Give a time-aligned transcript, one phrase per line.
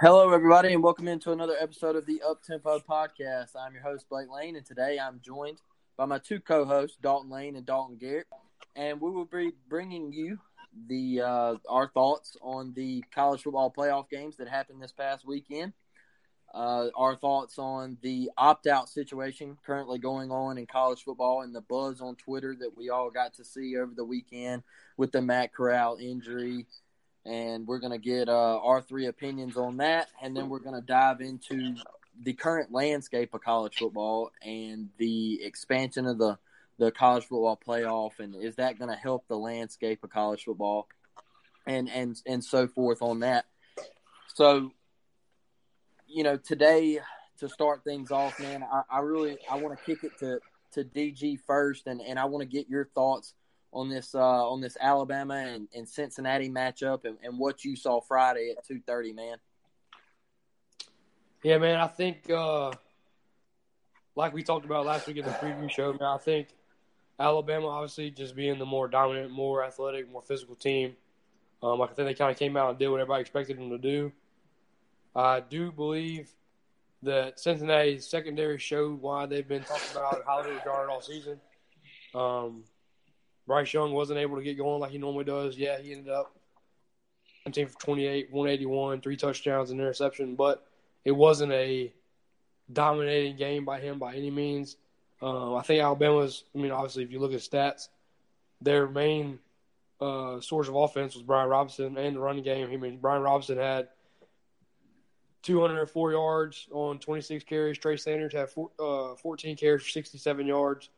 [0.00, 3.50] Hello, everybody, and welcome into another episode of the Up Tempo Podcast.
[3.56, 5.58] I'm your host, Blake Lane, and today I'm joined
[5.96, 8.26] by my two co-hosts, Dalton Lane and Dalton Garrett,
[8.74, 10.40] and we will be bringing you
[10.88, 15.72] the uh, our thoughts on the college football playoff games that happened this past weekend.
[16.52, 21.60] Uh, our thoughts on the opt-out situation currently going on in college football and the
[21.60, 24.64] buzz on Twitter that we all got to see over the weekend
[24.96, 26.66] with the Matt Corral injury
[27.26, 30.74] and we're going to get uh, our three opinions on that, and then we're going
[30.74, 31.74] to dive into
[32.22, 36.38] the current landscape of college football and the expansion of the
[36.76, 40.88] the college football playoff, and is that going to help the landscape of college football,
[41.66, 43.46] and and and so forth on that.
[44.34, 44.72] So,
[46.08, 46.98] you know, today
[47.38, 50.40] to start things off, man, I, I really I want to kick it to
[50.72, 53.34] to DG first, and and I want to get your thoughts
[53.74, 58.00] on this uh, on this Alabama and, and Cincinnati matchup and, and, what you saw
[58.00, 59.36] Friday at two thirty, man.
[61.42, 61.80] Yeah, man.
[61.80, 62.72] I think uh,
[64.14, 66.02] like we talked about last week in the preview show, man.
[66.02, 66.48] I think
[67.18, 70.96] Alabama, obviously, just being the more dominant, more athletic, more physical team.
[71.62, 73.78] Um, I think they kind of came out and did what everybody expected them to
[73.78, 74.12] do.
[75.16, 76.30] I do believe
[77.02, 81.40] that Cincinnati's secondary showed why they've been talking about how they regarded all season.
[82.14, 82.64] Um,
[83.46, 85.56] Bryce Young wasn't able to get going like he normally does.
[85.56, 86.34] Yeah, he ended up
[87.44, 90.66] 17 for 28, 181, three touchdowns and interception, but
[91.04, 91.92] it wasn't a
[92.72, 94.76] dominating game by him by any means.
[95.20, 97.88] Um, I think Alabama's, I mean, obviously, if you look at stats,
[98.60, 99.38] their main
[100.00, 102.70] uh, source of offense was Brian Robinson and the running game.
[102.72, 103.88] I mean, Brian Robinson had
[105.42, 107.78] 204 yards on 26 carries.
[107.78, 110.88] Trey Sanders had four, uh, 14 carries for 67 yards.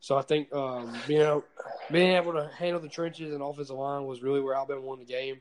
[0.00, 1.44] So I think um, being able,
[1.90, 5.04] being able to handle the trenches and offensive line was really where Alabama won the
[5.04, 5.40] game.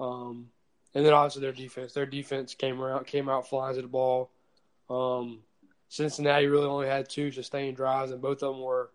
[0.00, 0.48] Um,
[0.94, 1.92] and then obviously their defense.
[1.92, 4.30] Their defense came around, came out flying to the ball.
[4.88, 5.40] Um,
[5.88, 8.90] Cincinnati really only had two sustained drives, and both of them were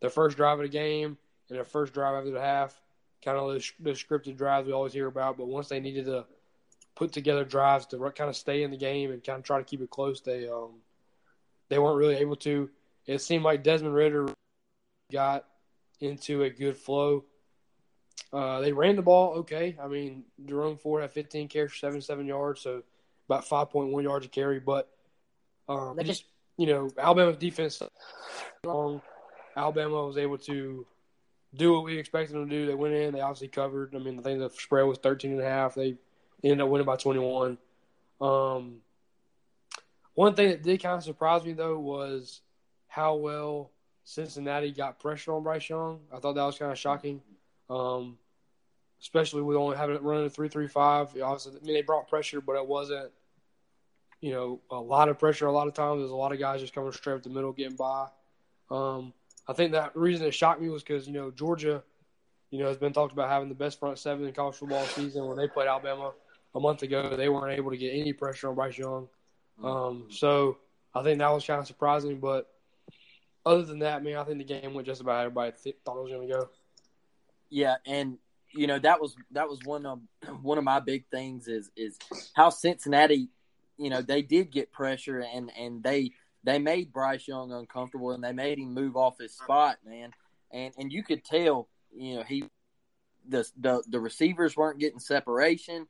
[0.00, 1.16] their first drive of the game
[1.48, 2.80] and their first drive after the half.
[3.24, 6.24] Kind of the, scripted drives we always hear about, but once they needed to
[6.96, 9.64] put together drives to kind of stay in the game and kind of try to
[9.64, 10.70] keep it close, they um,
[11.68, 12.68] they weren't really able to.
[13.06, 14.28] It seemed like Desmond Ridder
[15.10, 15.44] got
[16.00, 17.24] into a good flow.
[18.32, 19.76] Uh, they ran the ball okay.
[19.82, 22.82] I mean, Jerome Ford had 15 carries for 77 yards, so
[23.28, 24.60] about 5.1 yards a carry.
[24.60, 24.88] But
[25.68, 26.24] um, just
[26.56, 27.82] you know, Alabama's defense
[28.64, 29.00] long.
[29.56, 30.86] Alabama was able to
[31.54, 32.66] do what we expected them to do.
[32.66, 33.14] They went in.
[33.14, 33.94] They obviously covered.
[33.94, 35.74] I mean, I think the spread was 13 and a half.
[35.74, 35.96] They
[36.44, 37.58] ended up winning by 21.
[38.20, 38.76] Um,
[40.14, 42.42] one thing that did kind of surprise me though was
[42.88, 43.70] how well
[44.04, 46.00] Cincinnati got pressure on Bryce Young.
[46.12, 47.20] I thought that was kind of shocking,
[47.68, 48.18] um,
[49.00, 51.08] especially with only having it running a three three five.
[51.22, 53.10] Obviously, I mean they brought pressure, but it wasn't,
[54.20, 55.46] you know, a lot of pressure.
[55.46, 57.52] A lot of times, there's a lot of guys just coming straight up the middle,
[57.52, 58.08] getting by.
[58.70, 59.12] Um,
[59.46, 61.82] I think that reason it shocked me was because you know Georgia,
[62.50, 65.26] you know, has been talked about having the best front seven in college football season.
[65.26, 66.12] When they played Alabama
[66.54, 69.08] a month ago, they weren't able to get any pressure on Bryce Young.
[69.62, 70.58] Um, so
[70.94, 72.48] I think that was kind of surprising, but
[73.44, 76.02] other than that, man, I think the game went just about everybody th- thought it
[76.02, 76.48] was going to go.
[77.48, 78.18] Yeah, and
[78.52, 80.00] you know that was that was one of
[80.42, 81.98] one of my big things is is
[82.34, 83.28] how Cincinnati,
[83.76, 86.12] you know, they did get pressure and and they
[86.44, 90.12] they made Bryce Young uncomfortable and they made him move off his spot, man.
[90.52, 92.44] And and you could tell, you know, he
[93.28, 95.86] the the the receivers weren't getting separation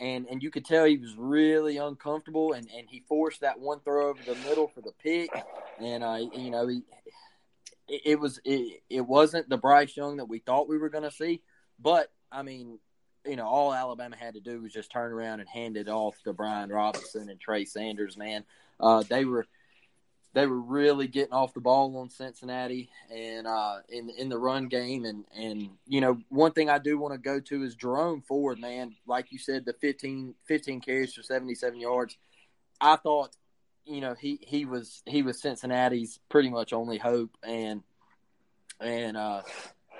[0.00, 3.80] and and you could tell he was really uncomfortable and and he forced that one
[3.80, 5.30] throw over the middle for the pick.
[5.78, 6.82] And uh you know he
[7.86, 11.04] it, it was it, it wasn't the Bryce Young that we thought we were going
[11.04, 11.42] to see.
[11.78, 12.78] But I mean
[13.26, 16.16] you know all Alabama had to do was just turn around and hand it off
[16.24, 18.44] to Brian Robinson and Trey Sanders man.
[18.80, 19.46] Uh they were
[20.32, 24.68] they were really getting off the ball on Cincinnati and uh, in in the run
[24.68, 25.04] game.
[25.04, 28.60] And and you know one thing I do want to go to is Jerome Ford
[28.60, 28.94] man.
[29.06, 32.16] Like you said the 15, 15 carries for 77 yards.
[32.80, 33.36] I thought
[33.84, 37.36] you know he he was he was Cincinnati's pretty much only hope.
[37.42, 37.82] And
[38.80, 39.42] and uh,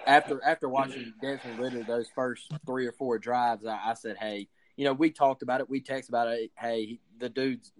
[0.06, 4.48] after after watching Desmond Ridder those first three or four drives I, I said hey
[4.76, 5.68] you know we talked about it.
[5.68, 6.52] We texted about it.
[6.56, 7.72] Hey the dude's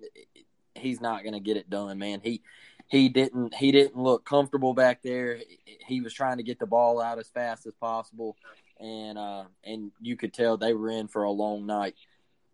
[0.74, 2.20] he's not going to get it done, man.
[2.22, 2.42] He
[2.88, 5.38] he didn't he didn't look comfortable back there.
[5.86, 8.36] He was trying to get the ball out as fast as possible,
[8.78, 11.94] and uh, and you could tell they were in for a long night.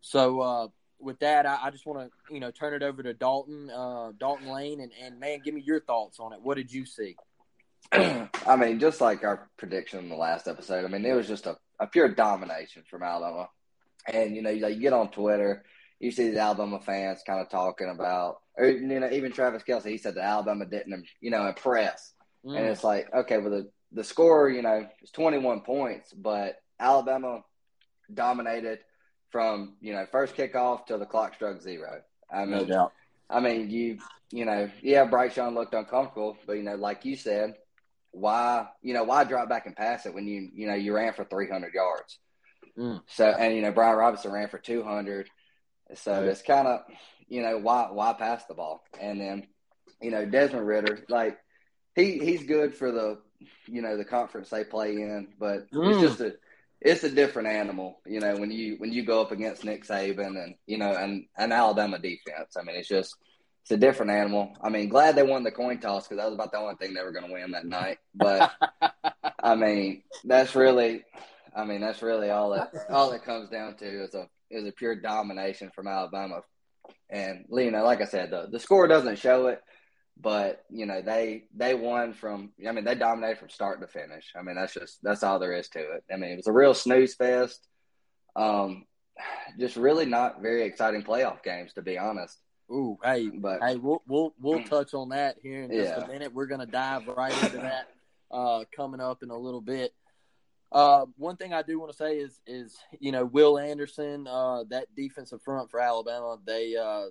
[0.03, 0.69] So uh,
[0.99, 4.13] with that, I, I just want to you know turn it over to Dalton uh,
[4.19, 6.41] Dalton Lane, and, and man, give me your thoughts on it.
[6.43, 7.17] What did you see?
[7.93, 11.47] I mean, just like our prediction in the last episode, I mean, it was just
[11.47, 13.49] a, a pure domination from Alabama.
[14.13, 15.65] And, you know, you, you get on Twitter
[16.01, 19.87] you see the Alabama fans kind of talking about, or you know, even Travis Kelce,
[19.87, 22.13] he said that Alabama didn't, you know, impress,
[22.45, 22.57] mm.
[22.57, 27.43] and it's like, okay, well the the score, you know, is 21 points, but Alabama
[28.13, 28.81] dominated
[29.31, 32.01] from you know first kickoff till the clock struck zero.
[32.33, 32.93] I mean, no doubt.
[33.29, 33.99] I mean, you
[34.31, 37.55] you know, yeah, Bryce Young looked uncomfortable, but you know, like you said,
[38.13, 41.13] why you know why drop back and pass it when you you know you ran
[41.13, 42.19] for 300 yards.
[42.79, 43.03] Mm.
[43.09, 45.29] So and you know Brian Robinson ran for 200.
[45.95, 46.27] So mm.
[46.27, 46.81] it's kind of
[47.29, 49.47] you know why why pass the ball and then
[50.01, 51.39] you know Desmond Ridder, like
[51.95, 53.19] he he's good for the
[53.67, 55.91] you know the conference they play in, but mm.
[55.91, 56.35] it's just a
[56.81, 60.43] it's a different animal, you know, when you when you go up against Nick Saban
[60.43, 62.57] and you know and an Alabama defense.
[62.57, 63.17] I mean, it's just
[63.63, 64.55] it's a different animal.
[64.61, 66.95] I mean, glad they won the coin toss because that was about the only thing
[66.95, 67.99] they were going to win that night.
[68.15, 68.53] But
[69.43, 71.03] I mean, that's really,
[71.55, 74.73] I mean, that's really all it all it comes down to is a is a
[74.73, 76.43] pure domination from Alabama.
[77.11, 79.61] And you know, like I said, the the score doesn't show it,
[80.21, 84.33] but you know they they won from i mean they dominated from start to finish
[84.35, 86.53] i mean that's just that's all there is to it i mean it was a
[86.53, 87.69] real snooze fest
[88.35, 88.87] um
[89.59, 92.39] just really not very exciting playoff games to be honest
[92.71, 96.05] Ooh, hey, but hey, we'll we'll we'll touch on that here in just yeah.
[96.05, 96.33] a minute.
[96.35, 97.87] We're gonna dive right into that
[98.33, 99.95] uh, coming up in a little bit.
[100.77, 104.65] Uh, one thing I do want to say is is you know Will Anderson, uh,
[104.69, 107.07] that defensive front for Alabama, they uh,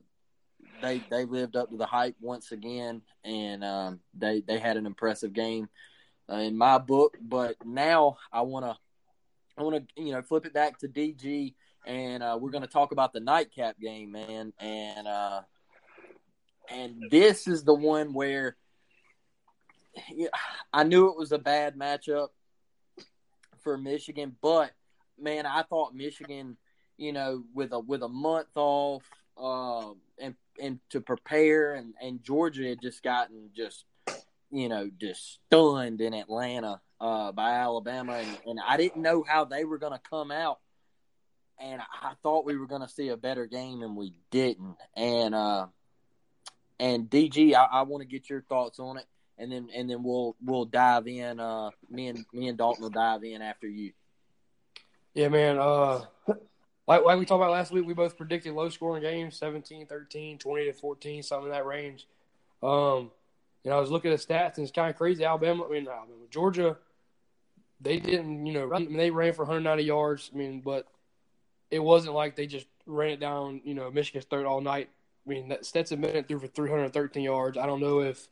[0.83, 4.85] they they lived up to the hype once again, and um, they they had an
[4.85, 5.67] impressive game
[6.31, 7.17] uh, in my book.
[7.19, 8.77] But now I want to
[9.57, 11.55] I want to you know flip it back to DG,
[11.87, 15.07] and uh, we're going to talk about the nightcap game, man, and
[16.69, 18.57] and this is the one where
[20.71, 22.27] I knew it was a bad matchup
[23.65, 24.71] for Michigan, but
[25.19, 26.55] man, I thought Michigan,
[26.97, 29.03] you know, with a with a month off,
[29.37, 33.83] uh, and and to prepare, and and Georgia had just gotten just
[34.51, 39.45] you know just stunned in Atlanta uh, by Alabama, and, and I didn't know how
[39.45, 40.59] they were going to come out,
[41.59, 45.33] and I thought we were going to see a better game, and we didn't, and
[45.33, 45.65] uh,
[46.79, 49.05] and DG, I, I want to get your thoughts on it,
[49.37, 51.39] and then and then we'll we'll dive in.
[51.39, 53.91] Uh, me and me and Dalton will dive in after you.
[55.13, 55.57] Yeah, man.
[55.57, 56.01] Uh,
[56.87, 60.37] like, like we talked about last week, we both predicted low scoring games 17, 13,
[60.37, 62.07] 20 to 14, something in that range.
[62.61, 63.11] Um,
[63.63, 65.23] and I was looking at stats, and it's kind of crazy.
[65.23, 66.77] Alabama, I mean, Alabama, Georgia,
[67.81, 70.31] they didn't, you know, I mean, they ran for 190 yards.
[70.33, 70.85] I mean, but
[71.71, 74.89] it wasn't like they just ran it down, you know, Michigan's third all night.
[75.25, 77.57] I mean, that Stetson Bennett threw for 313 yards.
[77.57, 78.27] I don't know if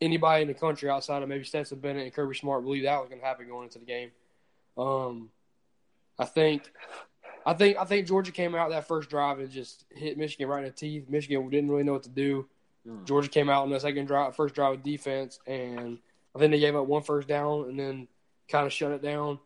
[0.00, 3.08] anybody in the country outside of maybe Stetson Bennett and Kirby Smart believed that was
[3.08, 4.10] going to happen going into the game.
[4.76, 5.30] Um,
[6.18, 6.70] I think
[7.46, 10.64] I think I think Georgia came out that first drive and just hit Michigan right
[10.64, 11.08] in the teeth.
[11.08, 12.46] Michigan didn't really know what to do.
[12.86, 13.06] Mm.
[13.06, 15.98] Georgia came out in the second drive, first drive of defense, and
[16.34, 18.08] I think they gave up one first down and then
[18.48, 19.38] kind of shut it down.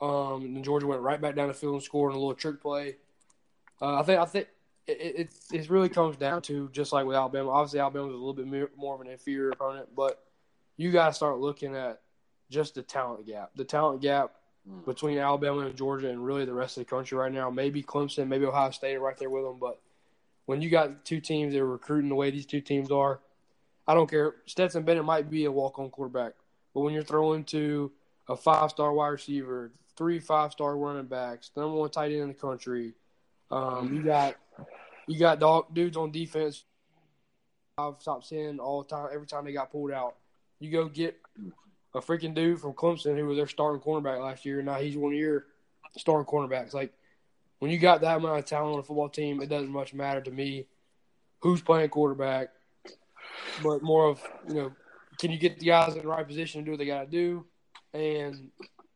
[0.00, 2.34] Um, and then Georgia went right back down the field and scored in a little
[2.34, 2.96] trick play.
[3.80, 4.48] Uh, I think I think
[4.86, 7.50] it, it, it really comes down to just like with Alabama.
[7.50, 10.22] Obviously, Alabama was a little bit more of an inferior opponent, but
[10.76, 12.00] you got to start looking at
[12.50, 13.50] just the talent gap.
[13.54, 14.32] The talent gap
[14.68, 14.84] mm.
[14.84, 17.50] between Alabama and Georgia and really the rest of the country right now.
[17.50, 19.58] Maybe Clemson, maybe Ohio State are right there with them.
[19.60, 19.80] But
[20.46, 23.20] when you got two teams that are recruiting the way these two teams are,
[23.86, 24.36] I don't care.
[24.46, 26.32] Stetson Bennett might be a walk on quarterback,
[26.74, 27.90] but when you're throwing to
[28.28, 32.28] a five star wide receiver, three five star running backs, number one tight end in
[32.28, 32.94] the country,
[33.50, 34.36] um, you got
[35.06, 36.64] you got dog dudes on defense.
[37.78, 39.08] I've stopped seeing all the time.
[39.12, 40.16] Every time they got pulled out,
[40.58, 41.16] you go get
[41.94, 44.58] a freaking dude from Clemson who was their starting cornerback last year.
[44.58, 45.46] And now he's one of your
[45.96, 46.74] starting cornerbacks.
[46.74, 46.92] Like
[47.58, 50.20] when you got that amount of talent on a football team, it doesn't much matter
[50.20, 50.66] to me
[51.40, 52.50] who's playing quarterback,
[53.62, 54.72] but more of you know,
[55.18, 57.10] can you get the guys in the right position to do what they got to
[57.10, 57.44] do,
[57.92, 58.50] and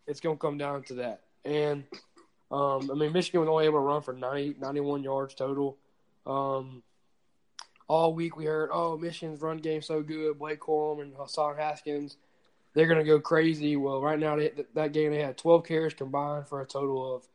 [0.07, 1.23] it's gonna come down to that.
[1.45, 1.85] And
[2.55, 5.77] um, I mean, Michigan was only able to run for 90, 91 yards total.
[6.27, 6.83] Um,
[7.89, 10.39] all week we heard, oh, Michigan's run game so good.
[10.39, 12.17] Blake Corum and Hassan Haskins
[12.75, 13.77] they're going to go crazy.
[13.77, 17.27] Well, right now they, that game they had 12 carries combined for a total of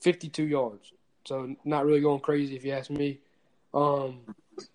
[0.00, 0.92] 52 yards.
[1.26, 3.18] So not really going crazy if you ask me.
[3.72, 4.20] Um,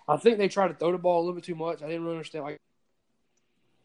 [0.08, 1.82] I think they tried to throw the ball a little bit too much.
[1.82, 2.46] I didn't really understand.
[2.46, 2.58] Like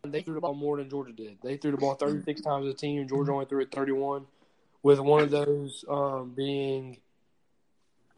[0.04, 1.38] they threw the ball more than Georgia did.
[1.42, 3.07] They threw the ball 36 times as a team.
[3.07, 4.26] Georgia only threw it 31,
[4.83, 6.99] with one of those um, being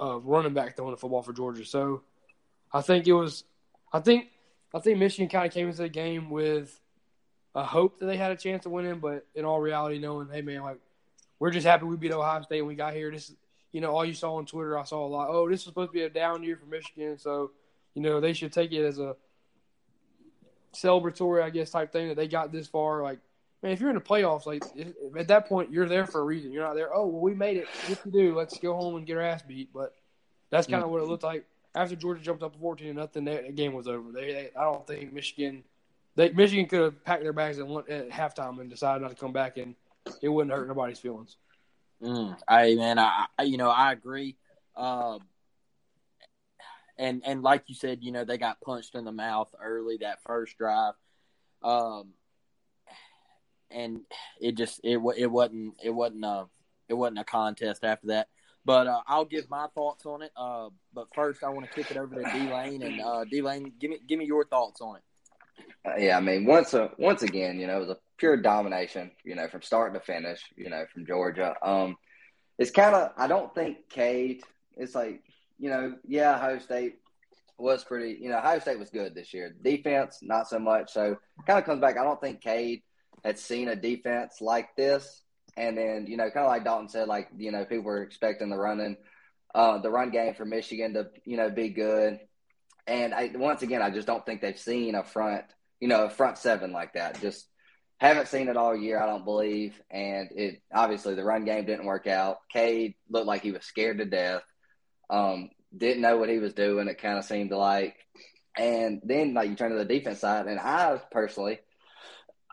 [0.01, 1.65] uh, running back throwing the football for Georgia.
[1.65, 2.03] So
[2.73, 3.45] I think it was.
[3.93, 4.29] I think
[4.75, 6.81] I think Michigan kind of came into the game with
[7.55, 10.43] a hope that they had a chance of winning, but in all reality, knowing, hey
[10.43, 10.79] man, like
[11.39, 13.11] we're just happy we beat Ohio State and we got here.
[13.11, 13.33] This,
[13.71, 15.29] you know, all you saw on Twitter, I saw a lot.
[15.31, 17.53] Oh, this is supposed to be a down year for Michigan, so
[17.95, 19.15] you know they should take it as a
[20.75, 23.03] celebratory, I guess, type thing that they got this far.
[23.03, 23.21] Like,
[23.65, 24.63] man, if you're in the playoffs, like
[25.17, 26.53] at that point, you're there for a reason.
[26.53, 26.95] You're not there.
[26.95, 27.67] Oh, well, we made it.
[27.89, 28.37] What to do?
[28.37, 29.73] Let's go home and get our ass beat.
[29.73, 29.95] But
[30.51, 33.25] that's kind of what it looked like after Georgia jumped up 14 to nothing.
[33.25, 34.13] That game was over.
[34.13, 35.65] They, they, I don't think Michigan,
[36.15, 39.17] they, Michigan could have packed their bags at, one, at halftime and decided not to
[39.17, 39.75] come back, and
[40.21, 41.37] it wouldn't hurt nobody's feelings.
[42.03, 44.37] Mm, I man, I, I you know I agree.
[44.77, 45.21] Uh,
[46.99, 50.23] and and like you said, you know they got punched in the mouth early that
[50.23, 50.93] first drive,
[51.63, 52.09] um,
[53.71, 54.01] and
[54.41, 56.47] it just it it wasn't it wasn't a
[56.89, 58.29] it wasn't a contest after that.
[58.65, 60.33] But uh, I'll give my thoughts on it.
[60.37, 63.43] Uh, but first, I want to kick it over to D Lane and uh, D
[63.43, 65.03] Lane, give me give me your thoughts on it.
[65.87, 69.11] Uh, yeah, I mean, once a, once again, you know, it was a pure domination.
[69.25, 70.41] You know, from start to finish.
[70.57, 71.55] You know, from Georgia.
[71.63, 71.97] Um,
[72.59, 74.43] it's kind of I don't think Cade.
[74.77, 75.23] It's like
[75.59, 76.97] you know, yeah, Ohio State
[77.59, 78.19] was pretty.
[78.21, 79.55] You know, Ohio State was good this year.
[79.63, 80.93] Defense, not so much.
[80.93, 81.17] So,
[81.47, 81.99] kind of comes back.
[81.99, 82.83] I don't think Cade
[83.25, 85.23] had seen a defense like this.
[85.57, 88.51] And then, you know, kind of like Dalton said, like, you know, people were expecting
[88.51, 88.97] the running,
[89.55, 92.19] uh, the run game for Michigan to, you know, be good.
[92.87, 95.45] And I, once again, I just don't think they've seen a front,
[95.81, 97.21] you know, a front seven like that.
[97.21, 97.47] Just
[97.99, 99.81] haven't seen it all year, I don't believe.
[99.91, 102.39] And it obviously the run game didn't work out.
[102.53, 104.43] Cade looked like he was scared to death.
[105.09, 106.89] Um, didn't know what he was doing.
[106.89, 107.97] It kind of seemed like,
[108.57, 111.61] and then like you turn to the defense side, and I personally,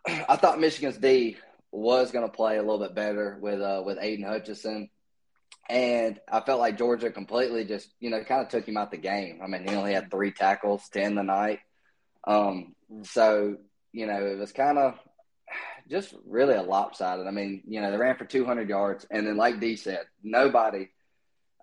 [0.08, 1.38] I thought Michigan's D
[1.72, 4.90] was going to play a little bit better with uh, with Aidan Hutchinson,
[5.70, 8.98] and I felt like Georgia completely just you know kind of took him out the
[8.98, 9.40] game.
[9.44, 11.60] I mean, he only had three tackles to end the night,
[12.26, 13.58] um, so
[13.92, 15.00] you know it was kind of
[15.90, 17.28] just really a lopsided.
[17.28, 20.88] I mean, you know, they ran for 200 yards, and then like D said, nobody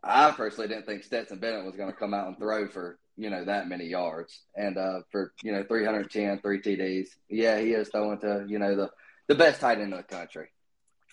[0.02, 3.30] I personally didn't think Stetson Bennett was going to come out and throw for you
[3.30, 7.08] know that many yards and uh, for you know 310 three TDs.
[7.28, 8.90] Yeah, he is throwing to you know the
[9.26, 10.48] the best tight end in the country,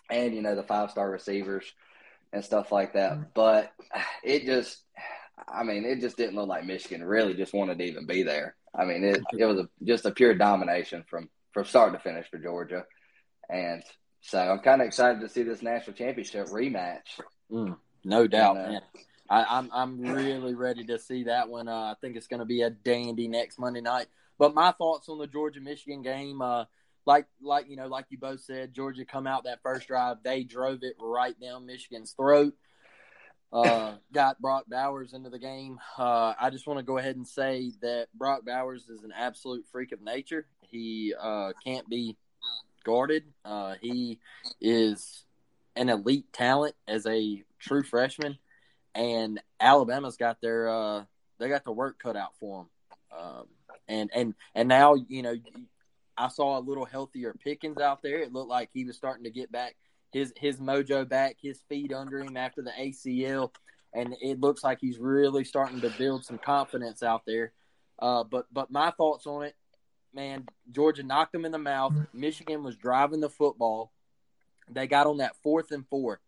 [0.10, 1.66] and you know the five star receivers
[2.32, 3.14] and stuff like that.
[3.14, 3.24] Mm-hmm.
[3.34, 3.74] But
[4.24, 4.78] it just,
[5.48, 8.56] I mean, it just didn't look like Michigan really just wanted to even be there.
[8.74, 12.30] I mean, it it was a, just a pure domination from from start to finish
[12.30, 12.86] for Georgia,
[13.50, 13.84] and
[14.22, 17.20] so I'm kind of excited to see this national championship rematch.
[17.52, 17.78] Mm.
[18.04, 18.82] No doubt, man.
[19.30, 21.68] I, am I'm, I'm really ready to see that one.
[21.68, 24.08] Uh, I think it's going to be a dandy next Monday night.
[24.38, 26.66] But my thoughts on the Georgia Michigan game, uh,
[27.06, 30.44] like like you know, like you both said, Georgia come out that first drive, they
[30.44, 32.54] drove it right down Michigan's throat.
[33.54, 35.80] Uh, got Brock Bowers into the game.
[35.98, 39.66] Uh, I just want to go ahead and say that Brock Bowers is an absolute
[39.72, 40.46] freak of nature.
[40.62, 42.18] He uh, can't be
[42.84, 43.24] guarded.
[43.46, 44.20] Uh, he
[44.60, 45.24] is
[45.76, 48.38] an elite talent as a true freshman,
[48.96, 51.04] and Alabama's got their uh,
[51.40, 52.66] they got the work cut out for
[53.12, 53.20] them.
[53.20, 53.46] Um,
[53.88, 55.36] and and and now you know
[56.18, 58.20] I saw a little healthier Pickens out there.
[58.20, 59.76] It looked like he was starting to get back
[60.16, 63.52] his his mojo back, his feet under him after the ACL,
[63.94, 67.52] and it looks like he's really starting to build some confidence out there.
[68.00, 69.56] Uh, but but my thoughts on it,
[70.14, 71.94] man, Georgia knocked them in the mouth.
[72.14, 73.92] Michigan was driving the football.
[74.70, 76.22] They got on that fourth and four.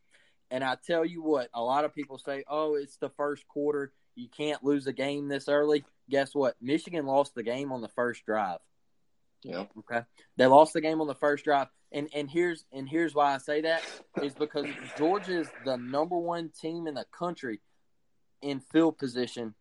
[0.50, 3.92] And I tell you what, a lot of people say, oh, it's the first quarter.
[4.16, 5.84] You can't lose a game this early.
[6.10, 6.56] Guess what?
[6.62, 8.60] Michigan lost the game on the first drive.
[9.44, 9.66] Yeah.
[9.80, 10.02] Okay.
[10.38, 11.68] They lost the game on the first drive.
[11.92, 13.82] And and here's and here's why I say that
[14.22, 14.66] is because
[14.98, 17.62] Georgia is the number one team in the country
[18.42, 19.54] in field position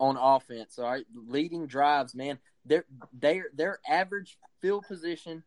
[0.00, 0.78] on offense.
[0.78, 1.04] All right.
[1.14, 2.38] Leading drives, man.
[2.64, 5.44] Their their their average field position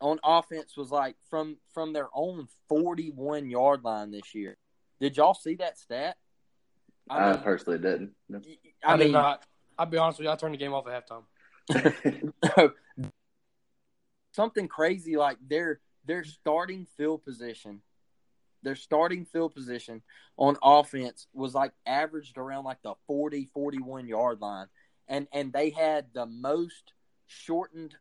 [0.00, 4.56] on offense was like from from their own 41 yard line this year.
[5.00, 6.16] Did y'all see that stat?
[7.08, 8.12] I, mean, personally didn't.
[8.32, 8.38] I,
[8.84, 9.44] I mean, did not.
[9.78, 10.30] I'll be honest with you.
[10.30, 11.24] I turned the game off at halftime.
[14.32, 17.82] Something crazy like their their starting field position,
[18.62, 20.02] their starting field position
[20.36, 24.66] on offense was like averaged around like the 40 41 yard line,
[25.08, 26.92] and and they had the most
[27.26, 27.96] shortened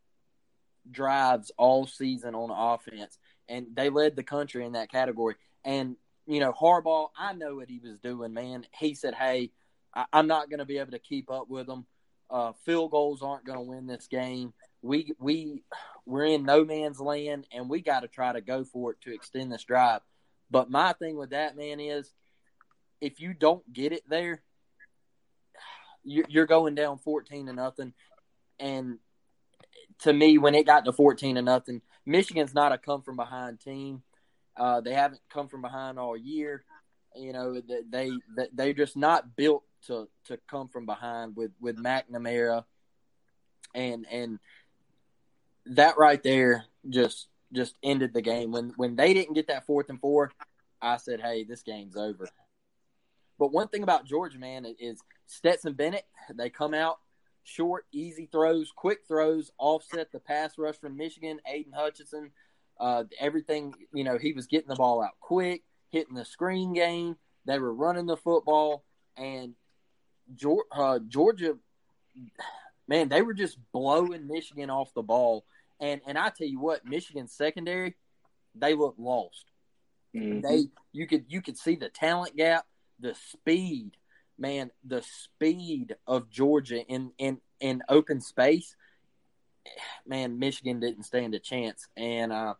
[0.91, 3.17] drives all season on offense,
[3.47, 5.35] and they led the country in that category.
[5.63, 8.65] And you know, Harbaugh, I know what he was doing, man.
[8.77, 9.51] He said, "Hey,
[9.93, 11.87] I- am not going to be able to keep up with them.
[12.29, 14.53] Uh, field goals aren't going to win this game.
[14.81, 15.63] We we
[16.05, 19.13] we're in no man's land, and we got to try to go for it to
[19.13, 20.01] extend this drive."
[20.51, 22.13] But my thing with that man is,
[23.01, 24.41] if you don't get it there,
[26.03, 27.93] you're going down fourteen to nothing,
[28.59, 28.99] and
[29.99, 33.59] to me, when it got to 14 to nothing, Michigan's not a come from behind
[33.59, 34.01] team.
[34.55, 36.63] Uh, they haven't come from behind all year.
[37.15, 38.11] You know, they they
[38.53, 42.65] they're just not built to to come from behind with with McNamara,
[43.73, 44.39] and and
[45.65, 48.51] that right there just just ended the game.
[48.51, 50.31] When when they didn't get that fourth and four,
[50.81, 52.29] I said, "Hey, this game's over."
[53.39, 56.05] But one thing about Georgia, man, is Stetson Bennett.
[56.33, 56.99] They come out
[57.49, 61.39] short, easy throws, quick throws, offset the pass rush from Michigan.
[61.47, 62.31] Aidan Hutchinson,
[62.79, 67.17] uh, everything you know, he was getting the ball out quick, hitting the screen game.
[67.45, 68.83] They were running the football,
[69.17, 69.55] and
[70.71, 71.57] uh, Georgia,
[72.87, 75.45] man, they were just blowing Michigan off the ball.
[75.79, 77.95] And and I tell you what, Michigan's secondary,
[78.53, 79.45] they look lost.
[80.15, 80.41] Mm-hmm.
[80.41, 82.65] They you could you could see the talent gap
[82.99, 83.91] the speed,
[84.39, 88.75] man, the speed of Georgia in in in open space,
[90.05, 92.53] man, Michigan didn't stand a chance, and uh,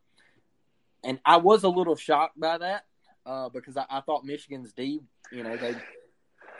[1.04, 2.86] and I was a little shocked by that
[3.26, 5.76] uh, because I, I thought Michigan's D, you know, they,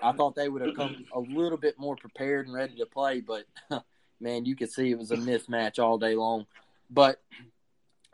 [0.02, 3.22] I thought they would have come a little bit more prepared and ready to play,
[3.22, 3.46] but
[4.20, 6.46] man, you could see it was a mismatch all day long.
[6.90, 7.22] But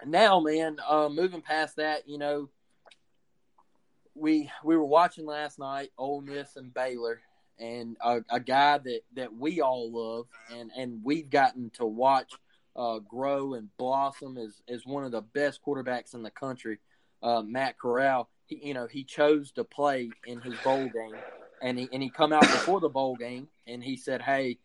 [0.06, 2.50] now, man, uh, moving past that, you know,
[4.16, 7.22] we we were watching last night Ole Miss and Baylor,
[7.60, 12.32] and a, a guy that that we all love, and and we've gotten to watch
[12.76, 16.80] uh, grow and blossom as as one of the best quarterbacks in the country.
[17.22, 21.16] Uh, Matt Corral, he, you know, he chose to play in his bowl game,
[21.62, 24.60] and he and he come out before the bowl game, and he said, "Hey,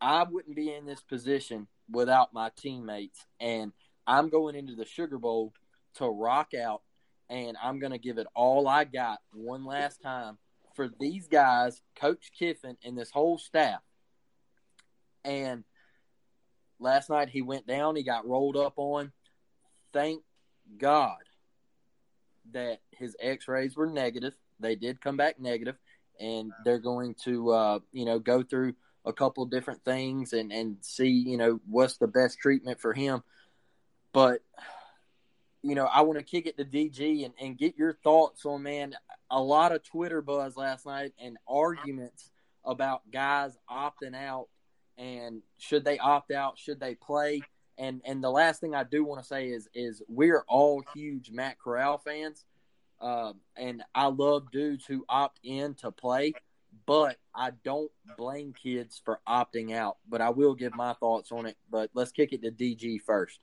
[0.00, 3.72] I wouldn't be in this position without my teammates, and
[4.06, 5.52] I'm going into the Sugar Bowl
[5.94, 6.82] to rock out
[7.30, 10.38] and I'm going to give it all I got one last time
[10.74, 13.80] for these guys, Coach Kiffin, and this whole staff.
[15.24, 15.64] And
[16.78, 19.12] last night he went down, he got rolled up on.
[19.92, 20.22] Thank
[20.78, 21.18] God
[22.52, 24.34] that his x rays were negative.
[24.60, 25.76] They did come back negative,
[26.20, 30.76] and they're going to, uh, you know, go through a couple different things and, and
[30.80, 33.22] see, you know, what's the best treatment for him.
[34.12, 34.42] But
[35.62, 38.62] you know, I want to kick it to DG and, and get your thoughts on,
[38.62, 38.94] man,
[39.30, 42.30] a lot of Twitter buzz last night and arguments
[42.64, 44.48] about guys opting out
[44.98, 47.40] and should they opt out, should they play?
[47.78, 51.30] And and the last thing I do want to say is is we're all huge
[51.30, 52.44] Matt Corral fans,
[53.00, 56.34] uh, and I love dudes who opt in to play,
[56.86, 59.98] but I don't blame kids for opting out.
[60.08, 61.56] But I will give my thoughts on it.
[61.70, 63.38] But let's kick it to DG first.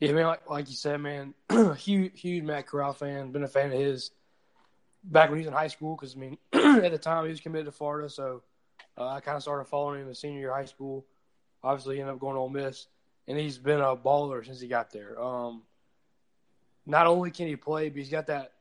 [0.00, 1.34] Yeah, man, like, like you said, man,
[1.76, 3.32] huge, huge Matt Corral fan.
[3.32, 4.10] Been a fan of his
[5.02, 7.40] back when he was in high school because I mean, at the time he was
[7.40, 8.42] committed to Florida, so
[8.98, 11.06] uh, I kind of started following him in senior year of high school.
[11.62, 12.86] Obviously, he ended up going to Ole Miss,
[13.26, 15.20] and he's been a baller since he got there.
[15.20, 15.62] Um,
[16.84, 18.52] not only can he play, but he's got that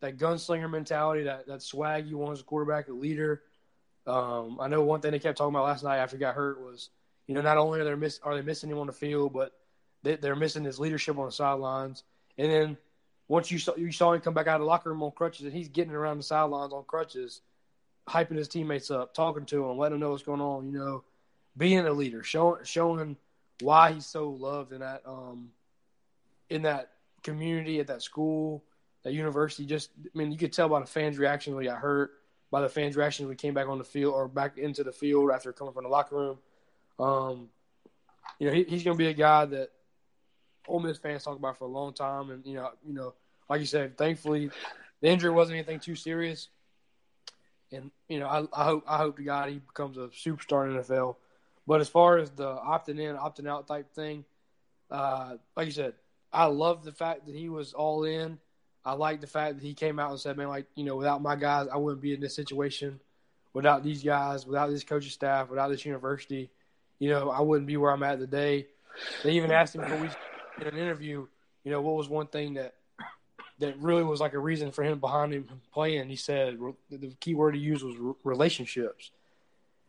[0.00, 3.42] that gunslinger mentality, that that swag you want as a quarterback, a leader.
[4.06, 6.62] Um, I know one thing they kept talking about last night after he got hurt
[6.62, 6.88] was,
[7.26, 9.52] you know, not only are they miss are they missing him on the field, but
[10.02, 12.04] they, are missing his leadership on the sidelines.
[12.36, 12.76] And then
[13.26, 15.44] once you saw you saw him come back out of the locker room on crutches,
[15.44, 17.42] and he's getting around the sidelines on crutches,
[18.08, 20.72] hyping his teammates up, talking to them, letting them know what's going on.
[20.72, 21.04] You know,
[21.56, 23.16] being a leader, showing showing
[23.60, 25.50] why he's so loved in that um
[26.48, 26.90] in that
[27.22, 28.64] community at that school,
[29.02, 29.66] that university.
[29.66, 32.12] Just I mean, you could tell by the fans' reaction when he got hurt,
[32.50, 34.92] by the fans' reaction when he came back on the field or back into the
[34.92, 36.38] field after coming from the locker room.
[36.98, 37.48] Um,
[38.38, 39.70] you know, he, he's going to be a guy that
[40.68, 43.14] Ole Miss fans talk about for a long time, and you know, you know,
[43.48, 44.50] like you said, thankfully
[45.00, 46.48] the injury wasn't anything too serious,
[47.72, 50.76] and you know, I, I hope I hope to God he becomes a superstar in
[50.76, 51.16] the NFL.
[51.66, 54.24] But as far as the opting in, opting out type thing,
[54.90, 55.94] uh, like you said,
[56.32, 58.38] I love the fact that he was all in.
[58.84, 61.20] I like the fact that he came out and said, "Man, like you know, without
[61.22, 63.00] my guys, I wouldn't be in this situation.
[63.52, 66.50] Without these guys, without this coaching staff, without this university,
[66.98, 68.66] you know, I wouldn't be where I'm at today."
[69.22, 70.08] They even asked him before we
[70.60, 71.26] in an interview,
[71.64, 72.74] you know, what was one thing that
[73.58, 76.08] that really was like a reason for him behind him playing?
[76.08, 76.58] He said
[76.90, 79.10] the key word he used was relationships,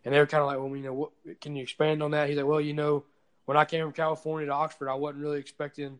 [0.04, 2.30] and they were kind of like, well, you know, what can you expand on that?
[2.30, 3.06] He's like, well, you know,
[3.46, 6.00] when I came from California to Oxford, I wasn't really expecting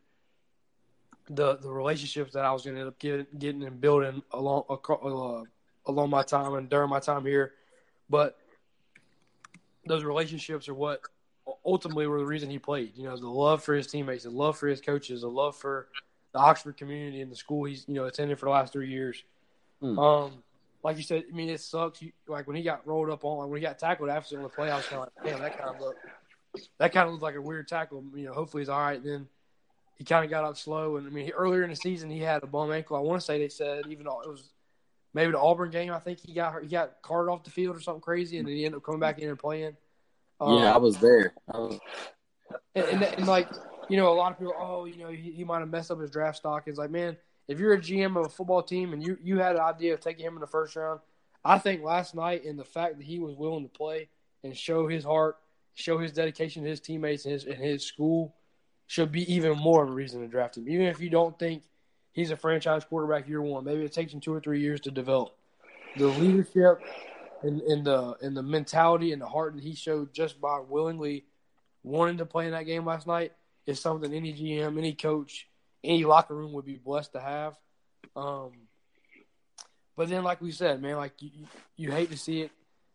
[1.30, 4.64] the the relationships that I was going to end up getting, getting and building along
[4.70, 5.44] uh,
[5.86, 7.54] along my time and during my time here,
[8.10, 8.38] but
[9.86, 11.02] those relationships are what
[11.66, 12.92] ultimately were the reason he played.
[12.96, 15.88] You know, the love for his teammates, the love for his coaches, the love for
[16.34, 19.24] the Oxford community and the school he's you know attended for the last three years.
[19.82, 19.98] Mm.
[19.98, 20.44] Um,
[20.84, 22.02] like you said, I mean, it sucks.
[22.02, 24.44] You, like when he got rolled up on, like when he got tackled after on
[24.44, 26.06] the play, I was kind of like, damn, that kind of looked,
[26.78, 28.04] that kind of looked like a weird tackle.
[28.16, 29.04] You know, hopefully he's all right.
[29.04, 29.28] Then
[29.98, 30.98] he kind of got up slow.
[30.98, 32.96] And I mean, earlier in the season, he had a bum ankle.
[32.96, 34.50] I want to say they said even though it was
[35.14, 35.92] maybe the Auburn game.
[35.92, 38.56] I think he got he got carted off the field or something crazy, and then
[38.56, 39.76] he ended up coming back in and playing.
[40.40, 41.34] Um, yeah, I was there.
[41.54, 41.80] I was...
[42.76, 43.50] And, and, and, like
[43.90, 46.00] you know, a lot of people, oh, you know, he, he might have messed up
[46.00, 46.64] his draft stock.
[46.68, 49.56] It's like, man, if you're a GM of a football team and you you had
[49.56, 51.00] an idea of taking him in the first round,
[51.44, 54.10] I think last night and the fact that he was willing to play
[54.44, 55.38] and show his heart,
[55.74, 58.36] show his dedication to his teammates and his and his school
[58.88, 60.70] should be even more of a reason to draft him.
[60.70, 61.64] Even if you don't think
[62.12, 64.92] he's a franchise quarterback year one, maybe it takes him two or three years to
[64.92, 65.36] develop.
[65.98, 66.80] The leadership
[67.44, 71.26] and, and the in the mentality and the heart that he showed just by willingly
[71.84, 73.32] wanting to play in that game last night
[73.66, 75.48] is something any GM, any coach,
[75.84, 77.58] any locker room would be blessed to have.
[78.16, 78.52] Um,
[79.96, 81.32] but then, like we said, man, like you,
[81.76, 82.52] you hate to see it.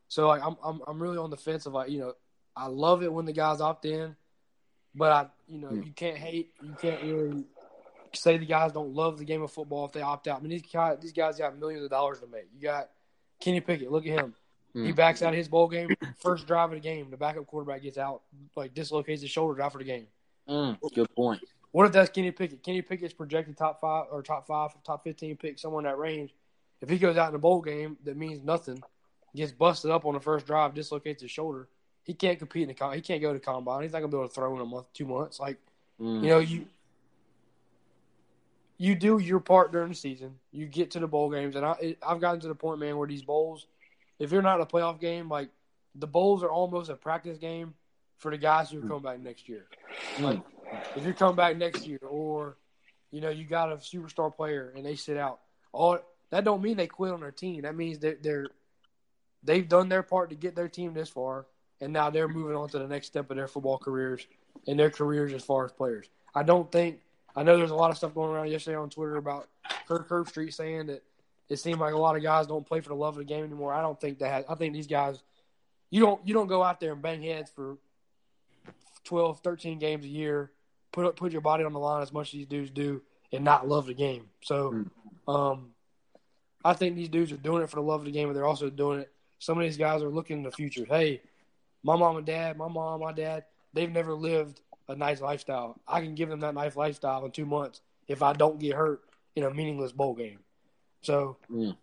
[0.09, 2.15] So like I'm I'm I'm really on the fence of like you know
[2.57, 4.17] I love it when the guys opt in,
[4.95, 7.45] but I you know you can't hate you can't really
[8.13, 10.39] say the guys don't love the game of football if they opt out.
[10.39, 12.49] I mean these guys these guys got millions of dollars to make.
[12.55, 12.91] You got
[13.41, 14.35] Kenny Pickett, look at him.
[14.75, 14.87] Mm.
[14.87, 17.11] He backs out of his bowl game, first drive of the game.
[17.11, 18.23] The backup quarterback gets out,
[18.57, 20.07] like dislocates his shoulder out for the game.
[20.49, 21.41] Mm, good point.
[21.71, 22.63] What if that's Kenny Pickett?
[22.63, 26.35] Kenny Pickett's projected top five or top five, top fifteen pick, somewhere in that range.
[26.81, 28.83] If he goes out in a bowl game, that means nothing.
[29.35, 31.69] Gets busted up on the first drive, dislocates his shoulder.
[32.05, 33.83] He can't compete in the con- he can't go to combine.
[33.83, 35.41] He's not gonna be able to throw in a month, two months.
[35.41, 35.59] Like
[36.01, 36.23] mm.
[36.23, 36.67] you know, you
[38.77, 40.37] you do your part during the season.
[40.53, 43.09] You get to the bowl games, and I I've gotten to the point, man, where
[43.09, 43.67] these bowls,
[44.19, 45.51] if you're not a playoff game, like
[45.95, 47.75] the bowls are almost a practice game
[48.19, 49.67] for the guys who come back next year.
[50.19, 50.43] Like
[50.97, 52.57] if you come back next year, or
[53.11, 55.41] you know you got a superstar player and they sit out,
[55.73, 55.99] all
[56.31, 57.63] that don't mean they quit on their team.
[57.63, 58.47] That means they're, they're
[59.45, 61.47] they've done their part to get their team this far,
[61.81, 64.27] and now they're moving on to the next step of their football careers
[64.67, 66.09] and their careers as far as players.
[66.35, 67.01] I don't think
[67.37, 69.49] I know there's a lot of stuff going around yesterday on Twitter about
[69.89, 71.03] Kirk Herbstreit saying that
[71.49, 73.45] it seemed like a lot of guys don't play for the love of the game
[73.45, 73.75] anymore.
[73.75, 74.45] I don't think that.
[74.49, 75.23] I think these guys,
[75.91, 77.79] you don't you don't go out there and bang heads for
[79.05, 80.53] 12, 13 games a year,
[80.93, 83.69] put put your body on the line as much as these dudes do, and not
[83.69, 84.29] love the game.
[84.43, 85.31] So, hmm.
[85.31, 85.71] um,
[86.65, 88.47] I think these dudes are doing it for the love of the game, but they're
[88.47, 89.13] also doing it.
[89.39, 90.87] Some of these guys are looking in the future.
[90.89, 91.21] Hey,
[91.83, 93.45] my mom and dad, my mom, my dad,
[93.75, 95.81] they've never lived a nice lifestyle.
[95.87, 99.03] I can give them that nice lifestyle in two months if I don't get hurt
[99.35, 100.39] in a meaningless bowl game.
[101.03, 101.77] So, mm.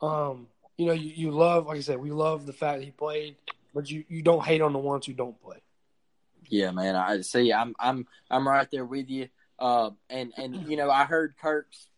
[0.00, 2.90] um, you know, you, you love, like I said, we love the fact that he
[2.90, 3.36] played,
[3.74, 5.58] but you, you don't hate on the ones who don't play.
[6.48, 6.96] Yeah, man.
[6.96, 7.50] I see.
[7.50, 9.28] I'm I'm I'm right there with you.
[9.58, 11.88] Uh, and and you know, I heard Kirk's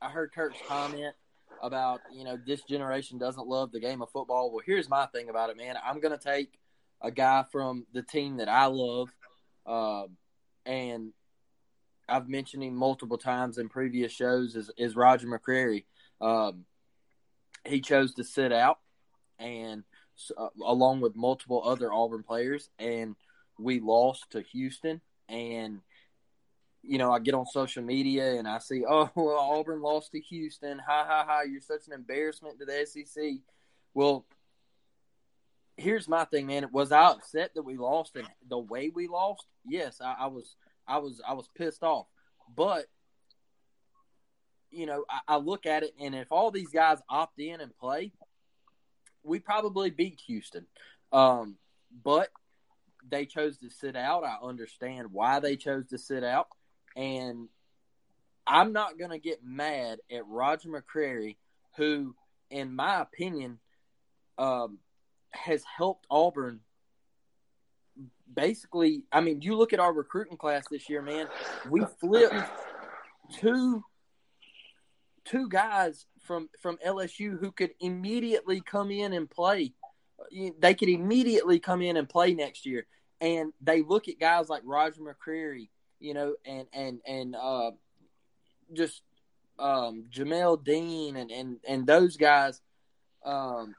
[0.00, 1.14] I heard Kirk's comment
[1.60, 4.52] about you know this generation doesn't love the game of football.
[4.52, 5.76] Well, here's my thing about it, man.
[5.84, 6.52] I'm gonna take
[7.00, 9.10] a guy from the team that I love
[9.66, 10.04] uh,
[10.64, 11.12] and
[12.08, 15.84] I've mentioned him multiple times in previous shows is, is Roger McCreary.
[16.20, 16.64] Um,
[17.64, 18.78] he chose to sit out,
[19.38, 19.82] and
[20.36, 23.16] uh, along with multiple other Auburn players, and
[23.58, 25.00] we lost to Houston.
[25.28, 25.80] And
[26.86, 30.20] you know, I get on social media and I see, oh, well, Auburn lost to
[30.20, 30.78] Houston.
[30.78, 31.40] Ha ha ha!
[31.42, 33.40] You're such an embarrassment to the SEC.
[33.94, 34.24] Well,
[35.76, 36.68] here's my thing, man.
[36.72, 39.46] Was I upset that we lost and the way we lost?
[39.64, 40.56] Yes, I, I was.
[40.86, 41.20] I was.
[41.26, 42.06] I was pissed off.
[42.54, 42.86] But
[44.70, 47.76] you know, I, I, look at it, and if all these guys opt in and
[47.78, 48.12] play,
[49.22, 50.66] we probably beat Houston.
[51.12, 51.56] Um,
[52.04, 52.28] but
[53.08, 54.24] they chose to sit out.
[54.24, 56.48] I understand why they chose to sit out,
[56.96, 57.48] and
[58.46, 61.36] I'm not going to get mad at Roger McCreary,
[61.76, 62.14] who,
[62.50, 63.58] in my opinion,
[64.38, 64.78] um,
[65.36, 66.60] has helped Auburn
[68.32, 71.28] basically I mean, you look at our recruiting class this year, man,
[71.68, 72.34] we flipped
[73.32, 73.82] two
[75.24, 79.72] two guys from from LSU who could immediately come in and play.
[80.58, 82.86] They could immediately come in and play next year.
[83.20, 85.68] And they look at guys like Roger McCreary,
[86.00, 87.70] you know, and and and uh,
[88.72, 89.02] just
[89.58, 92.60] um, Jamel Dean and and and those guys.
[93.24, 93.74] Um,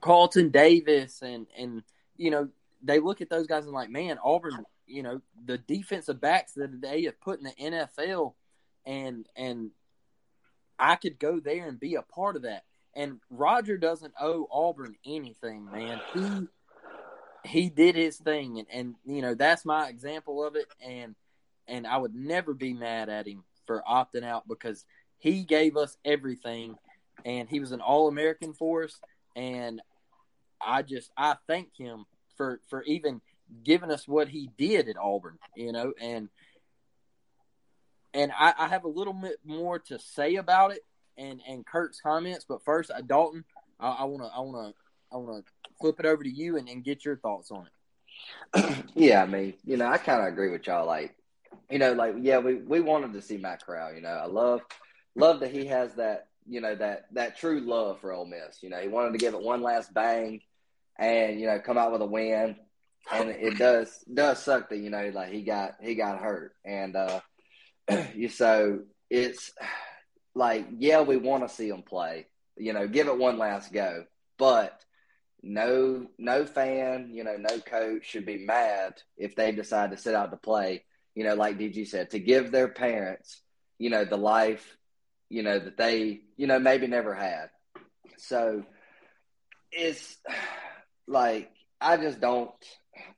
[0.00, 1.82] Carlton Davis and and
[2.16, 2.48] you know
[2.82, 6.80] they look at those guys and like, man, Auburn, you know, the defensive backs that
[6.80, 8.34] they have put in the NFL,
[8.84, 9.70] and and
[10.78, 12.64] I could go there and be a part of that.
[12.94, 16.00] And Roger doesn't owe Auburn anything, man.
[16.12, 16.48] He
[17.44, 20.66] he did his thing, and and you know that's my example of it.
[20.84, 21.14] And
[21.68, 24.84] and I would never be mad at him for opting out because
[25.18, 26.76] he gave us everything,
[27.24, 28.98] and he was an All American for us
[29.36, 29.80] and
[30.64, 32.04] I just I thank him
[32.36, 33.20] for for even
[33.64, 36.28] giving us what he did at Auburn, you know, and
[38.14, 40.84] and I, I, have a little bit more to say about it
[41.16, 42.44] and and Kurt's comments.
[42.48, 43.44] But first, uh, Dalton,
[43.80, 44.74] I want to I want to
[45.12, 48.84] I want to flip it over to you and, and get your thoughts on it.
[48.94, 50.86] yeah, I mean, you know, I kind of agree with y'all.
[50.86, 51.16] Like,
[51.70, 53.94] you know, like yeah, we we wanted to see Matt Corral.
[53.94, 54.62] You know, I love
[55.14, 58.62] love that he has that you know that that true love for Ole Miss.
[58.62, 60.40] You know, he wanted to give it one last bang
[60.98, 62.56] and you know come out with a win.
[63.12, 66.94] And it does does suck that you know like he got he got hurt and
[66.94, 67.20] uh
[68.14, 69.52] you so it's
[70.34, 72.26] like yeah we want to see him play
[72.56, 74.04] you know give it one last go
[74.38, 74.80] but
[75.42, 80.14] no no fan you know no coach should be mad if they decide to sit
[80.14, 83.42] out to play you know like dg said to give their parents
[83.78, 84.76] you know the life
[85.32, 87.50] you know that they you know maybe never had.
[88.18, 88.64] So
[89.72, 90.18] it's
[91.08, 92.50] like i just don't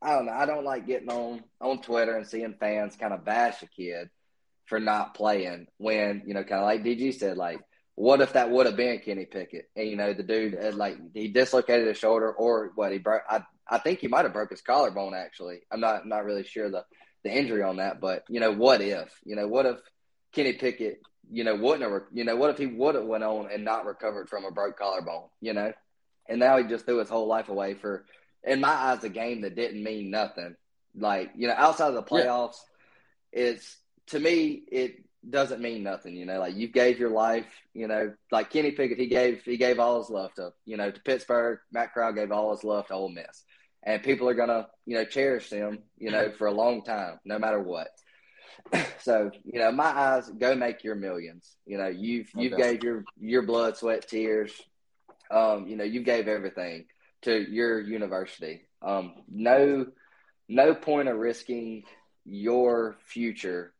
[0.00, 0.32] i don't know.
[0.32, 4.08] I don't like getting on on twitter and seeing fans kind of bash a kid
[4.66, 7.60] for not playing when you know kind of like dg said like
[7.96, 9.68] what if that would have been kenny pickett?
[9.76, 13.22] And you know the dude had, like he dislocated his shoulder or what he broke
[13.28, 15.60] i i think he might have broke his collarbone actually.
[15.70, 16.84] I'm not not really sure the
[17.24, 19.78] the injury on that but you know what if you know what if
[20.32, 23.48] kenny pickett you know, wouldn't have, you know, what if he would have went on
[23.52, 25.72] and not recovered from a broke collarbone, you know?
[26.28, 28.06] And now he just threw his whole life away for,
[28.42, 30.56] in my eyes, a game that didn't mean nothing.
[30.96, 32.56] Like, you know, outside of the playoffs,
[33.32, 33.44] yeah.
[33.44, 33.76] it's,
[34.08, 38.12] to me, it doesn't mean nothing, you know, like you gave your life, you know,
[38.30, 41.58] like Kenny Pickett, he gave, he gave all his love to, you know, to Pittsburgh.
[41.72, 43.44] Matt Corral gave all his love to Ole Miss.
[43.82, 46.16] And people are going to, you know, cherish him, you mm-hmm.
[46.16, 47.88] know, for a long time, no matter what.
[49.00, 51.56] so you know my eyes go make your millions.
[51.66, 52.54] You know you've you.
[52.54, 52.62] okay.
[52.62, 54.52] gave your your blood sweat tears.
[55.30, 56.86] Um you know you gave everything
[57.22, 58.62] to your university.
[58.82, 59.86] Um no
[60.48, 61.84] no point of risking
[62.24, 63.72] your future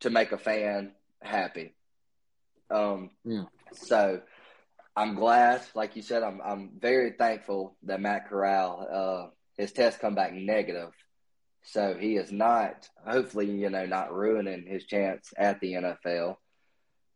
[0.00, 1.74] to make a fan happy.
[2.70, 3.44] Um yeah.
[3.72, 4.20] so
[4.96, 10.00] i'm glad like you said i'm i'm very thankful that matt corral uh his test
[10.00, 10.90] come back negative
[11.62, 16.36] so he is not, hopefully, you know, not ruining his chance at the NFL.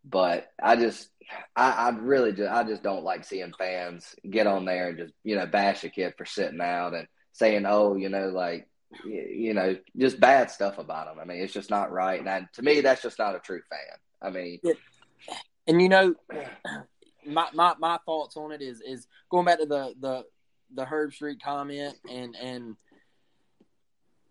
[0.05, 1.09] But I just,
[1.57, 5.15] I, I really just, I just don't like seeing fans get on there and just,
[5.23, 8.69] you know, bash a kid for sitting out and saying, oh, you know, like,
[9.05, 11.19] you know, just bad stuff about him.
[11.19, 12.25] I mean, it's just not right.
[12.25, 13.99] And to me, that's just not a true fan.
[14.21, 14.61] I mean,
[15.67, 16.15] and you know,
[17.27, 20.25] my, my, my thoughts on it is, is going back to the, the,
[20.75, 22.77] the Herbstreit comment and, and,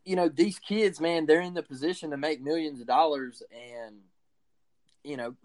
[0.06, 3.98] you know, these kids, man, they're in the position to make millions of dollars, and
[5.04, 5.36] you know,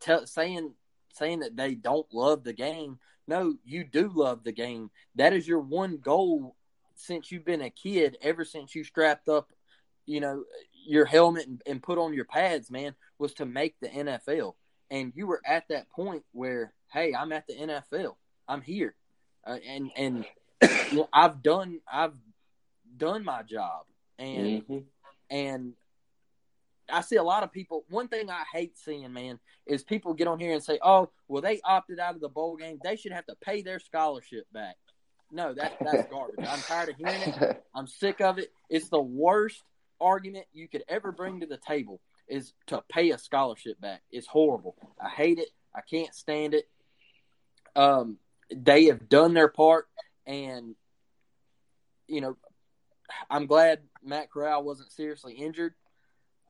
[0.00, 0.72] tell, saying
[1.12, 2.98] saying that they don't love the game.
[3.26, 4.90] No, you do love the game.
[5.14, 6.56] That is your one goal
[6.94, 8.16] since you've been a kid.
[8.22, 9.50] Ever since you strapped up,
[10.06, 13.88] you know, your helmet and, and put on your pads, man, was to make the
[13.88, 14.54] NFL.
[14.90, 18.16] And you were at that point where, hey, I'm at the NFL.
[18.48, 18.94] I'm here,
[19.46, 20.24] uh, and and
[20.90, 22.14] you know, I've done I've
[22.96, 23.84] done my job
[24.18, 24.78] and mm-hmm.
[25.30, 25.72] and
[26.90, 27.84] I see a lot of people.
[27.88, 31.42] One thing I hate seeing, man, is people get on here and say, "Oh, well,
[31.42, 32.78] they opted out of the bowl game.
[32.82, 34.76] They should have to pay their scholarship back."
[35.30, 36.46] No, that that's garbage.
[36.46, 37.64] I'm tired of hearing it.
[37.74, 38.52] I'm sick of it.
[38.68, 39.62] It's the worst
[40.00, 44.02] argument you could ever bring to the table is to pay a scholarship back.
[44.10, 44.76] It's horrible.
[45.00, 45.48] I hate it.
[45.74, 46.68] I can't stand it.
[47.74, 48.18] Um,
[48.54, 49.88] they have done their part,
[50.26, 50.74] and
[52.06, 52.36] you know,
[53.30, 55.74] I'm glad Matt Corral wasn't seriously injured.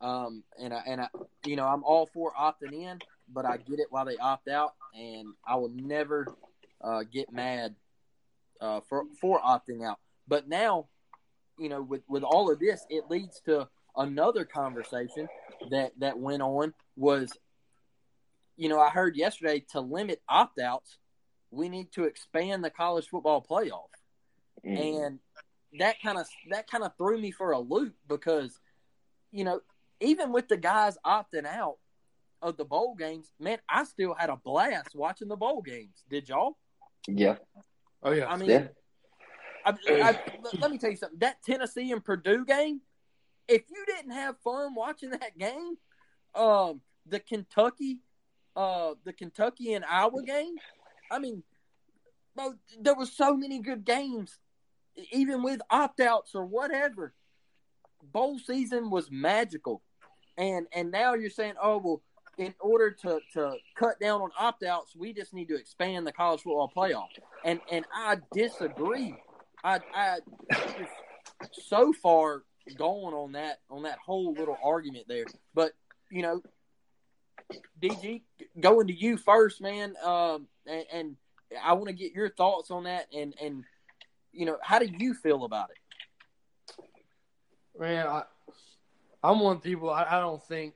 [0.01, 1.09] Um, and I, and I,
[1.47, 2.99] you know, I'm all for opting in,
[3.33, 6.27] but I get it while they opt out, and I will never
[6.83, 7.77] uh, get mad
[8.61, 9.99] uh, for for opting out.
[10.27, 10.89] But now,
[11.59, 15.29] you know, with with all of this, it leads to another conversation
[15.71, 17.33] that that went on was,
[18.57, 20.99] you know, I heard yesterday to limit opt outs,
[21.51, 23.91] we need to expand the college football playoff,
[24.67, 25.07] mm.
[25.07, 25.21] and
[25.79, 28.59] that kind of that kind of threw me for a loop because
[29.31, 29.61] you know
[30.01, 31.77] even with the guys opting out
[32.43, 36.03] of the bowl games, man, I still had a blast watching the bowl games.
[36.11, 36.59] Did y'all?
[37.07, 37.37] Yeah.
[38.03, 38.31] Oh yeah.
[38.31, 38.67] I mean, yeah.
[39.65, 40.19] I, I,
[40.59, 41.21] let me tell you something.
[41.21, 42.81] That Tennessee and Purdue game,
[43.47, 45.77] if you didn't have fun watching that game,
[46.35, 48.01] um, the Kentucky,
[48.57, 50.57] uh, the Kentucky and Iowa game,
[51.11, 51.45] I mean,
[52.81, 54.39] there were so many good games
[55.13, 57.15] even with opt outs or whatever,
[58.03, 59.83] bowl season was magical.
[60.37, 62.03] And and now you're saying, oh well,
[62.39, 66.13] in order to, to cut down on opt outs, we just need to expand the
[66.13, 67.09] college football playoff.
[67.45, 69.17] And and I disagree.
[69.63, 70.19] I I
[71.53, 72.43] so far
[72.77, 75.27] gone on that on that whole little argument there.
[75.55, 75.73] But
[76.11, 76.43] you know,
[77.81, 78.23] DG,
[78.61, 79.95] going to you first, man.
[80.05, 81.17] Um, and, and
[81.63, 83.65] I want to get your thoughts on that, and and
[84.33, 86.85] you know, how do you feel about it?
[87.79, 88.23] Man, I,
[89.23, 89.91] I'm one of the people.
[89.91, 90.75] I, I don't think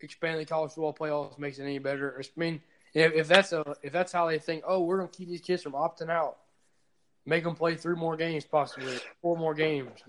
[0.00, 2.20] expanding the college football playoffs makes it any better.
[2.20, 2.60] I mean,
[2.94, 5.62] if, if that's a if that's how they think, oh, we're gonna keep these kids
[5.62, 6.38] from opting out,
[7.26, 10.00] make them play three more games, possibly four more games.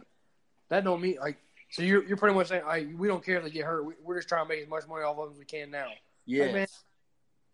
[0.70, 1.38] That don't mean like.
[1.72, 3.86] So you're you're pretty much saying, we don't care if they get hurt.
[3.86, 5.70] We, are just trying to make as much money off of them as we can
[5.70, 5.90] now.
[6.26, 6.70] Yeah, like,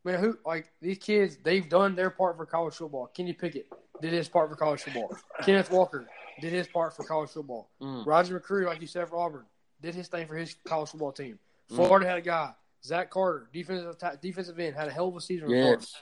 [0.06, 1.38] man, who like these kids?
[1.44, 3.08] They've done their part for college football.
[3.08, 3.68] Kenny Pickett
[4.02, 5.12] did his part for college football.
[5.42, 6.06] Kenneth Walker
[6.40, 7.70] did his part for college football.
[7.82, 8.06] Mm.
[8.06, 9.46] Roger McCreary, like you said for Auburn,
[9.82, 11.40] did his thing for his college football team.
[11.72, 11.76] Mm.
[11.76, 12.52] Florida had a guy,
[12.84, 15.50] Zach Carter, defensive defensive end, had a hell of a season.
[15.50, 15.96] Yes.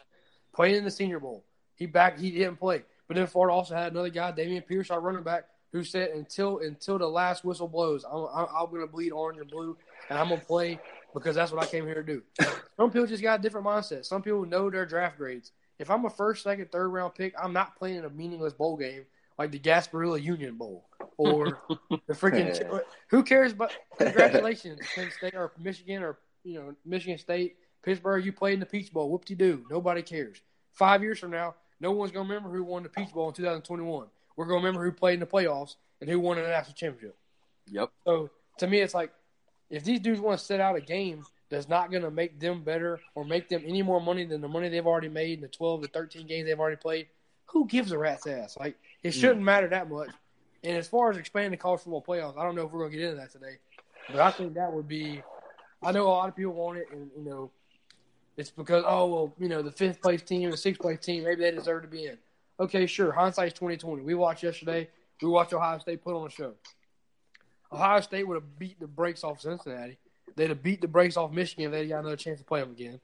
[0.53, 3.91] Playing in the Senior Bowl, he back he didn't play, but then Florida also had
[3.91, 8.03] another guy, Dameon Pierce, our running back, who said until until the last whistle blows,
[8.03, 9.75] I'm, I'm, I'm going to bleed orange and blue,
[10.09, 10.79] and I'm going to play
[11.13, 12.21] because that's what I came here to do.
[12.77, 14.05] Some people just got a different mindset.
[14.05, 15.51] Some people know their draft grades.
[15.79, 18.77] If I'm a first, second, third round pick, I'm not playing in a meaningless bowl
[18.77, 19.05] game
[19.37, 20.85] like the Gasparilla Union Bowl
[21.17, 21.59] or
[22.07, 22.81] the freaking.
[23.07, 23.53] who cares?
[23.53, 28.23] But congratulations, Penn State or Michigan or you know Michigan State, Pittsburgh.
[28.23, 29.09] You played in the Peach Bowl.
[29.09, 29.65] Whoop de doo.
[29.69, 30.41] Nobody cares.
[30.71, 34.07] Five years from now, no one's gonna remember who won the Peach Bowl in 2021.
[34.35, 37.17] We're gonna remember who played in the playoffs and who won the national championship.
[37.69, 37.91] Yep.
[38.05, 39.11] So to me, it's like
[39.73, 42.63] if these dudes want to set out a game that's not going to make them
[42.63, 45.47] better or make them any more money than the money they've already made in the
[45.47, 47.07] 12 to 13 games they've already played,
[47.47, 48.55] who gives a rat's ass?
[48.55, 49.19] Like, it mm.
[49.19, 50.09] shouldn't matter that much.
[50.63, 52.91] And as far as expanding the college football playoffs, I don't know if we're going
[52.91, 53.57] to get into that today,
[54.11, 55.23] but I think that would be.
[55.81, 57.51] I know a lot of people want it, and you know,
[58.37, 61.41] it's because oh well, you know, the fifth place team, the sixth place team, maybe
[61.41, 62.17] they deserve to be in.
[62.59, 63.11] Okay, sure.
[63.11, 64.03] Hindsight's twenty twenty.
[64.03, 64.87] We watched yesterday.
[65.21, 66.53] We watched Ohio State put on a show.
[67.73, 69.97] Ohio State would have beat the brakes off Cincinnati.
[70.35, 72.71] They'd have beat the brakes off Michigan if they got another chance to play them
[72.71, 72.99] again.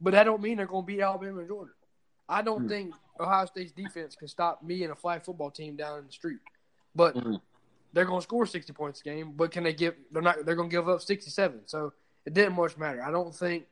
[0.00, 1.72] But that don't mean they're going to beat Alabama and Georgia.
[2.28, 2.68] I don't mm.
[2.68, 6.12] think Ohio State's defense can stop me and a flag football team down in the
[6.12, 6.38] street.
[6.94, 7.40] But mm.
[7.92, 9.32] they're going to score 60 points a game.
[9.36, 9.94] But can they give?
[10.10, 10.44] They're not.
[10.44, 11.60] They're going to give up 67.
[11.66, 11.92] So
[12.24, 13.02] it didn't much matter.
[13.02, 13.64] I don't think.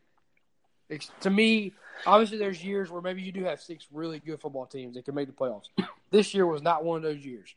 [1.23, 1.73] To me,
[2.07, 5.15] obviously, there's years where maybe you do have six really good football teams that can
[5.15, 5.65] make the playoffs.
[6.11, 7.55] This year was not one of those years.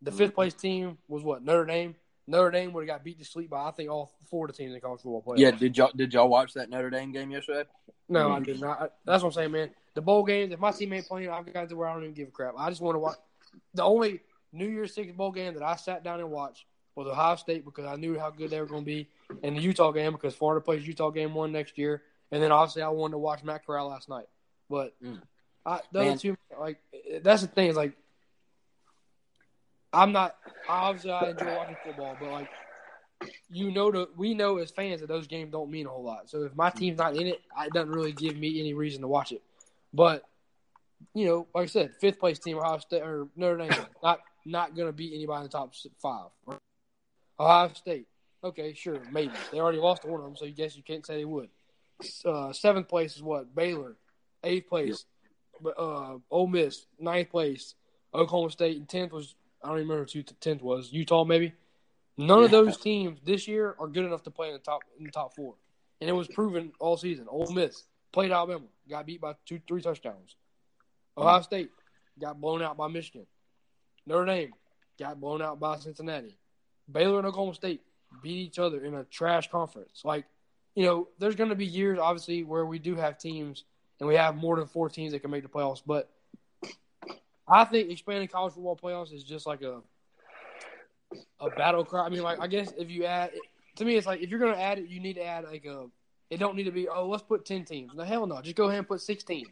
[0.00, 1.96] The fifth place team was what Notre Dame.
[2.28, 4.56] Notre Dame would have got beat to sleep by I think all four of the
[4.56, 5.38] teams in college football playoffs.
[5.38, 7.68] Yeah, did y'all did y'all watch that Notre Dame game yesterday?
[8.08, 8.92] No, I did not.
[9.04, 9.70] That's what I'm saying, man.
[9.94, 12.14] The bowl games, if my team ain't playing, I've got to where I don't even
[12.14, 12.54] give a crap.
[12.56, 13.16] I just want to watch.
[13.74, 14.20] The only
[14.52, 16.64] New Year's Six bowl game that I sat down and watched
[16.94, 19.08] was Ohio State because I knew how good they were going to be,
[19.42, 22.82] and the Utah game because Florida plays Utah game one next year, and then obviously
[22.82, 24.26] I wanted to watch Matt Corral last night.
[24.68, 25.20] But mm.
[25.64, 26.78] I, the other two, like
[27.22, 27.94] that's the thing is like
[29.92, 30.36] I'm not
[30.68, 32.48] obviously I enjoy watching football, but like
[33.50, 36.28] you know the we know as fans that those games don't mean a whole lot.
[36.30, 39.08] So if my team's not in it, it doesn't really give me any reason to
[39.08, 39.42] watch it.
[39.92, 40.24] But
[41.14, 44.76] you know, like I said, fifth place team Ohio State or Notre Dame not not
[44.76, 46.28] gonna beat anybody in the top five.
[47.40, 48.06] Ohio State,
[48.42, 51.06] okay, sure, maybe they already lost to one of them, so you guess you can't
[51.06, 51.48] say they would.
[52.24, 53.96] Uh, seventh place is what Baylor,
[54.44, 55.04] eighth place,
[55.76, 57.74] uh, Ole Miss, ninth place,
[58.12, 61.52] Oklahoma State, and tenth was I don't even remember who tenth was Utah maybe.
[62.16, 62.44] None yeah.
[62.46, 65.10] of those teams this year are good enough to play in the top in the
[65.10, 65.54] top four,
[66.00, 67.26] and it was proven all season.
[67.28, 70.36] Ole Miss played Alabama, got beat by two, three touchdowns.
[71.16, 71.70] Ohio State
[72.20, 73.26] got blown out by Michigan.
[74.06, 74.52] Notre Dame
[74.98, 76.36] got blown out by Cincinnati.
[76.90, 77.82] Baylor and Oklahoma State
[78.22, 80.02] beat each other in a trash conference.
[80.04, 80.24] Like,
[80.74, 83.64] you know, there's going to be years, obviously, where we do have teams
[84.00, 85.82] and we have more than four teams that can make the playoffs.
[85.84, 86.10] But
[87.48, 89.80] I think expanding college football playoffs is just like a
[91.40, 92.04] a battle cry.
[92.04, 93.30] I mean, like I guess if you add
[93.76, 95.64] to me, it's like if you're going to add it, you need to add like
[95.64, 95.86] a.
[96.30, 97.94] It don't need to be oh let's put ten teams.
[97.94, 99.46] No hell no, just go ahead and put sixteen.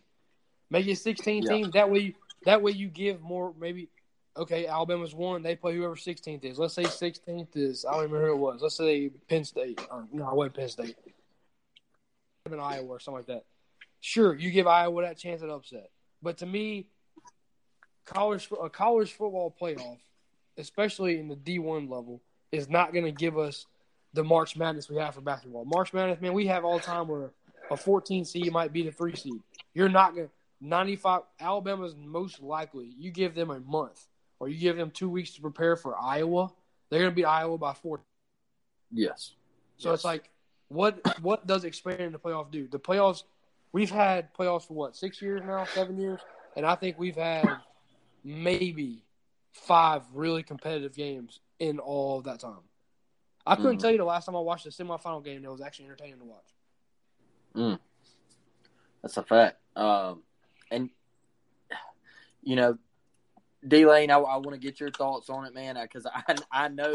[0.68, 1.52] Make it sixteen yeah.
[1.52, 1.72] teams.
[1.72, 3.88] That way, that way you give more maybe.
[4.36, 5.42] Okay, Alabama's one.
[5.42, 6.58] They play whoever 16th is.
[6.58, 8.60] Let's say 16th is I don't remember who it was.
[8.60, 9.80] Let's say Penn State.
[9.90, 10.96] Or, no, I wasn't Penn State.
[12.44, 13.46] In Iowa or something like that.
[14.02, 15.90] Sure, you give Iowa that chance at upset.
[16.22, 16.88] But to me,
[18.06, 19.98] college a college football playoff,
[20.56, 23.66] especially in the D one level, is not going to give us
[24.14, 25.64] the March Madness we have for basketball.
[25.64, 27.32] March Madness, man, we have all the time where
[27.70, 29.42] a 14 seed might be the three seed.
[29.74, 31.22] You're not going to 95.
[31.40, 32.94] Alabama's most likely.
[32.98, 34.06] You give them a month
[34.38, 36.50] or you give them two weeks to prepare for Iowa.
[36.88, 38.00] They're going to beat Iowa by four.
[38.90, 39.32] Yes.
[39.76, 39.98] So yes.
[39.98, 40.30] it's like,
[40.68, 42.66] what what does expanding the playoff do?
[42.68, 43.22] The playoffs,
[43.72, 46.20] we've had playoffs for what six years now, seven years,
[46.56, 47.48] and I think we've had
[48.26, 49.04] maybe
[49.52, 52.58] five really competitive games in all of that time.
[53.46, 53.80] I couldn't mm.
[53.80, 56.24] tell you the last time I watched a semifinal game that was actually entertaining to
[56.24, 56.54] watch.
[57.54, 57.78] Mm.
[59.02, 59.58] That's a fact.
[59.76, 60.22] Um,
[60.70, 60.90] and
[62.42, 62.76] you know,
[63.66, 66.68] D Lane, I, I want to get your thoughts on it, man, because I I
[66.68, 66.92] know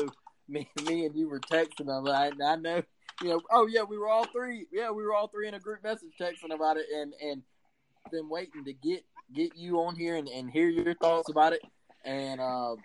[0.49, 2.07] me me and you were texting them.
[2.07, 2.83] I, I know,
[3.21, 3.41] you know.
[3.49, 4.67] Oh yeah, we were all three.
[4.71, 7.41] Yeah, we were all three in a group message texting about it, and and
[8.11, 11.61] been waiting to get get you on here and, and hear your thoughts about it.
[12.03, 12.75] And uh,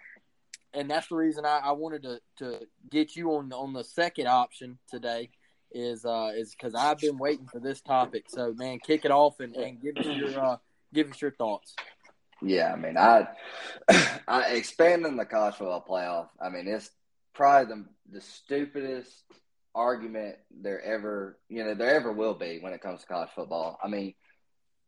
[0.74, 4.26] and that's the reason I, I wanted to, to get you on on the second
[4.26, 5.30] option today
[5.72, 8.24] is uh is because I've been waiting for this topic.
[8.28, 10.56] So man, kick it off and, and give us your uh
[10.92, 11.74] give us your thoughts.
[12.42, 13.28] Yeah, I mean, I,
[14.28, 16.28] I expanding the college football playoff.
[16.40, 16.90] I mean, it's
[17.34, 19.10] probably the the stupidest
[19.74, 23.78] argument there ever you know there ever will be when it comes to college football.
[23.82, 24.14] I mean,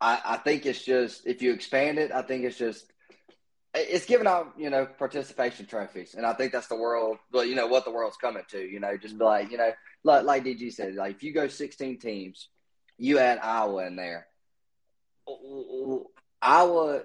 [0.01, 2.91] I, I think it's just if you expand it, I think it's just
[3.75, 7.19] it's giving out you know participation trophies, and I think that's the world.
[7.33, 8.61] Well, you know what the world's coming to.
[8.61, 9.73] You know, just be like you know
[10.05, 12.49] like like DG said, like if you go 16 teams,
[12.97, 14.27] you add Iowa in there.
[16.41, 17.03] Iowa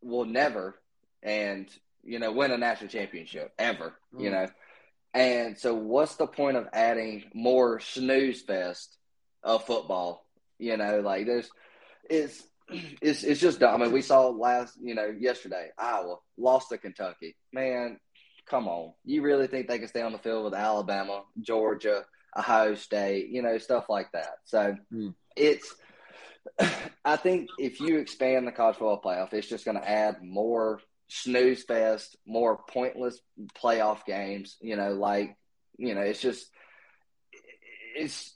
[0.00, 0.80] will never
[1.22, 1.68] and
[2.02, 3.94] you know win a national championship ever.
[4.14, 4.22] Mm.
[4.22, 4.48] You know,
[5.14, 8.96] and so what's the point of adding more snooze fest
[9.42, 10.26] of football?
[10.58, 11.50] You know, like there's
[12.12, 12.42] it's
[13.00, 13.80] it's it's just dumb.
[13.80, 17.36] I mean, we saw last, you know, yesterday, Iowa lost to Kentucky.
[17.52, 17.98] Man,
[18.46, 18.92] come on.
[19.04, 22.04] You really think they can stay on the field with Alabama, Georgia,
[22.36, 24.34] Ohio State, you know, stuff like that.
[24.44, 25.14] So mm.
[25.36, 25.74] it's
[27.04, 30.80] I think if you expand the college football playoff, it's just going to add more
[31.08, 33.20] snooze fest, more pointless
[33.54, 34.56] playoff games.
[34.60, 35.36] You know, like
[35.78, 36.46] you know, it's just
[37.94, 38.34] it's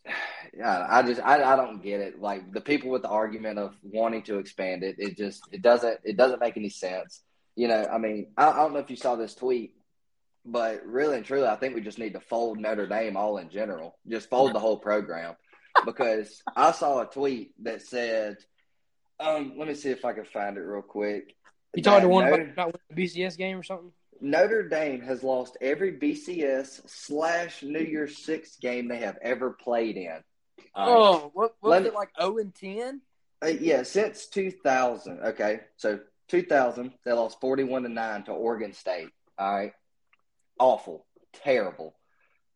[0.57, 2.21] yeah, I just I, I don't get it.
[2.21, 6.01] Like the people with the argument of wanting to expand it, it just it doesn't
[6.05, 7.23] it doesn't make any sense.
[7.55, 9.75] You know, I mean, I, I don't know if you saw this tweet,
[10.45, 13.51] but really and truly, I think we just need to fold Notre Dame all in
[13.51, 13.99] general.
[14.09, 15.37] Just fold the whole program
[15.85, 18.37] because I saw a tweet that said,
[19.19, 21.35] um, let me see if I can find it real quick.
[21.75, 23.93] You talking to one about the BCS game or something?
[24.21, 29.97] Notre Dame has lost every BCS slash New Year's Six game they have ever played
[29.97, 30.19] in.
[30.75, 32.11] Oh, what, what was it like?
[32.21, 33.01] Zero and ten?
[33.43, 35.21] Uh, yeah, since two thousand.
[35.21, 39.09] Okay, so two thousand, they lost forty-one to nine to Oregon State.
[39.39, 39.73] All right,
[40.59, 41.95] awful, terrible.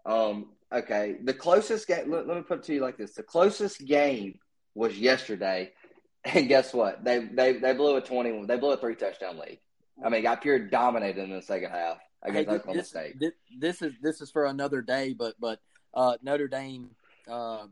[0.05, 2.11] Um, okay, the closest game.
[2.11, 4.39] Let, let me put it to you like this: the closest game
[4.75, 5.73] was yesterday,
[6.25, 7.05] and guess what?
[7.05, 8.45] They they they blew a twenty.
[8.45, 9.59] They blew a three touchdown lead.
[10.05, 13.21] I mean, got pure dominated in the second half against hey, Oklahoma this, State.
[13.21, 15.61] This, this, is this is for another day, but but
[15.95, 16.91] uh, Notre Dame.
[17.31, 17.67] Uh,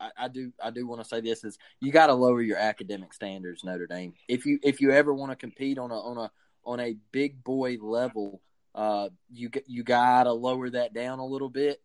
[0.00, 2.56] I, I, do I do want to say this is you got to lower your
[2.56, 4.14] academic standards, Notre Dame.
[4.28, 6.30] If you if you ever want to compete on a on a
[6.64, 8.40] on a big boy level,
[8.74, 11.80] uh, you you got to lower that down a little bit,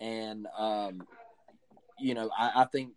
[0.00, 1.02] and um,
[1.98, 2.92] you know I, I think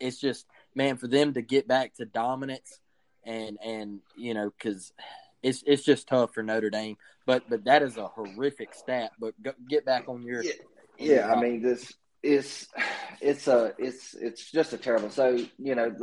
[0.00, 2.80] it's just man for them to get back to dominance
[3.24, 4.92] and and you know because
[5.46, 6.96] it's it's just tough for Notre Dame.
[7.24, 9.12] But but that is a horrific stat.
[9.20, 10.52] But go, get back on your yeah.
[10.98, 11.92] yeah I mean this
[12.22, 12.68] is
[13.20, 15.10] it's a it's it's just a terrible.
[15.10, 15.94] So you know,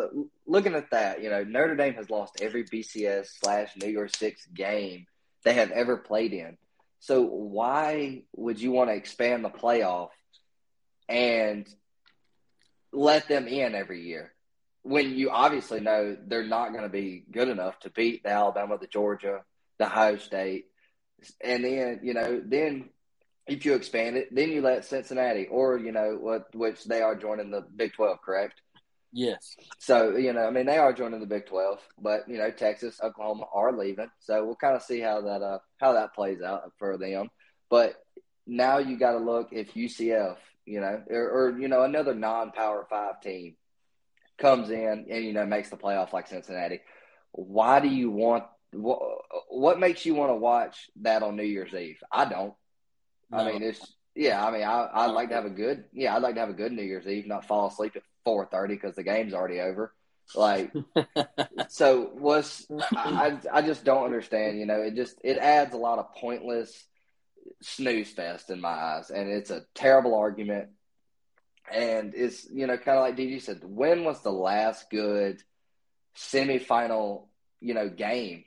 [0.47, 4.45] looking at that, you know, Notre Dame has lost every BCS slash New Year's Six
[4.47, 5.05] game
[5.43, 6.57] they have ever played in.
[6.99, 10.09] So why would you want to expand the playoff
[11.09, 11.67] and
[12.93, 14.32] let them in every year?
[14.83, 18.77] When you obviously know they're not going to be good enough to beat the Alabama,
[18.77, 19.41] the Georgia,
[19.79, 20.65] the Ohio State,
[21.41, 22.89] and then you know then
[23.47, 27.15] if you expand it, then you let Cincinnati or you know what which they are
[27.15, 28.61] joining the Big Twelve, correct?
[29.13, 29.55] Yes.
[29.79, 32.99] So you know, I mean, they are joining the Big Twelve, but you know, Texas,
[33.01, 34.09] Oklahoma are leaving.
[34.19, 37.29] So we'll kind of see how that uh how that plays out for them.
[37.69, 37.95] But
[38.45, 42.87] now you got to look if UCF, you know, or, or you know another non-power
[42.89, 43.55] five team
[44.37, 46.81] comes in and you know makes the playoff like Cincinnati.
[47.31, 48.99] Why do you want what,
[49.49, 51.99] what makes you want to watch that on New Year's Eve?
[52.11, 52.53] I don't.
[53.31, 53.37] No.
[53.37, 54.45] I mean, it's yeah.
[54.45, 56.15] I mean, I I'd like to have a good yeah.
[56.15, 58.75] I'd like to have a good New Year's Eve, not fall asleep at four thirty
[58.75, 59.93] because the game's already over.
[60.35, 60.71] Like,
[61.69, 62.65] so was
[62.95, 63.37] I?
[63.51, 64.59] I just don't understand.
[64.59, 66.83] You know, it just it adds a lot of pointless
[67.61, 70.69] snooze fest in my eyes, and it's a terrible argument.
[71.71, 75.41] And it's, you know, kind of like DG said, when was the last good
[76.17, 77.27] semifinal,
[77.61, 78.45] you know, game?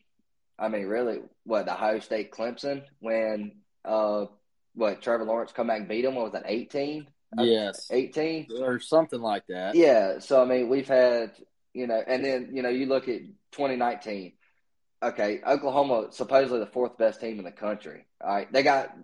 [0.59, 3.53] I mean, really, what, the Ohio State Clemson when,
[3.85, 4.27] uh,
[4.75, 6.15] what, Trevor Lawrence come back and beat them?
[6.15, 7.07] What was that, 18?
[7.39, 7.89] Yes.
[7.91, 8.49] 18?
[8.61, 9.75] Or something like that.
[9.75, 10.19] Yeah.
[10.21, 11.33] So, I mean, we've had,
[11.75, 13.21] you know, and then, you know, you look at
[13.53, 14.33] 2019.
[15.03, 18.07] Okay, Oklahoma supposedly the fourth best team in the country.
[18.21, 18.97] All right, they got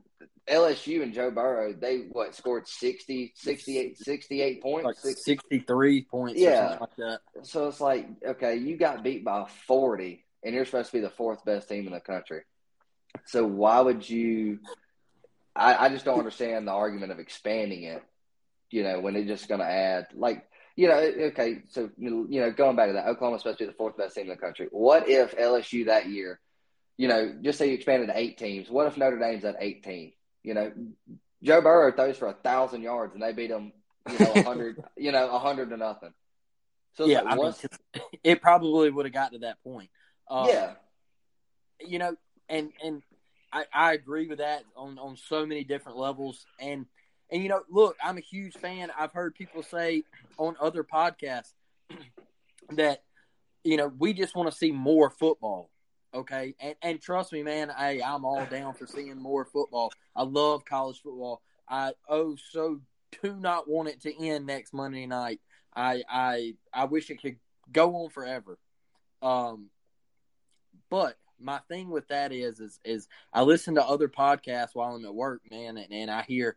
[0.49, 6.79] LSU and Joe Burrow, they what scored 60, 68, 68 points, like 63 points yeah.
[6.81, 7.21] Like that.
[7.43, 11.11] so it's like, okay, you got beat by 40 and you're supposed to be the
[11.11, 12.43] fourth best team in the country.
[13.27, 14.59] So why would you
[15.55, 18.03] I, I just don't understand the argument of expanding it,
[18.71, 22.51] you know, when they're just going to add like you know, okay, so you know,
[22.51, 24.69] going back to that, Oklahoma's supposed to be the fourth best team in the country.
[24.71, 26.41] What if LSU that year,
[26.97, 28.71] you know, just say you expanded to eight teams?
[28.71, 30.15] What if Notre Dame's at eighteen?
[30.43, 30.73] You know,
[31.43, 33.73] Joe Burrow throws for a thousand yards and they beat them,
[34.11, 36.13] you know, a hundred, you know, a hundred to nothing.
[36.95, 37.55] So yeah, like,
[37.95, 39.91] mean, it probably would have got to that point.
[40.31, 40.73] Um, yeah,
[41.81, 42.17] you know,
[42.49, 43.03] and and
[43.53, 46.45] I, I agree with that on on so many different levels.
[46.61, 46.87] And
[47.31, 48.91] and you know, look, I'm a huge fan.
[48.97, 50.05] I've heard people say
[50.39, 51.53] on other podcasts
[52.71, 53.03] that
[53.65, 55.71] you know we just want to see more football.
[56.15, 59.91] Okay, and and trust me, man, hey, I'm all down for seeing more football.
[60.15, 61.41] I love college football.
[61.69, 62.81] I oh so
[63.23, 65.41] do not want it to end next Monday night.
[65.75, 67.37] I I I wish it could
[67.71, 68.59] go on forever.
[69.23, 69.71] Um,
[70.91, 75.05] but my thing with that is is is I listen to other podcasts while I'm
[75.05, 76.57] at work, man, and, and I hear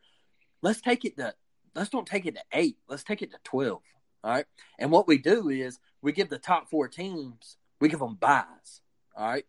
[0.62, 1.34] let's take it to
[1.76, 2.78] let's don't take it to eight.
[2.89, 3.82] Let's take it to twelve.
[4.24, 4.45] All right.
[4.80, 8.82] And what we do is we give the top four teams, we give them buys.
[9.16, 9.45] All right.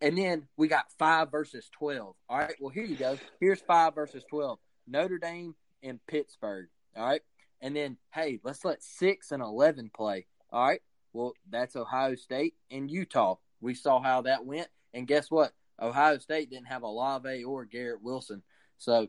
[0.00, 2.14] And then we got five versus twelve.
[2.28, 2.54] All right.
[2.60, 3.18] Well, here you go.
[3.40, 4.58] Here's five versus twelve.
[4.86, 6.68] Notre Dame and Pittsburgh.
[6.96, 7.22] All right.
[7.60, 10.26] And then, hey, let's let six and eleven play.
[10.52, 10.80] All right.
[11.12, 13.36] Well, that's Ohio State and Utah.
[13.60, 14.68] We saw how that went.
[14.94, 15.52] And guess what?
[15.80, 18.42] Ohio State didn't have Olave or Garrett Wilson.
[18.78, 19.08] So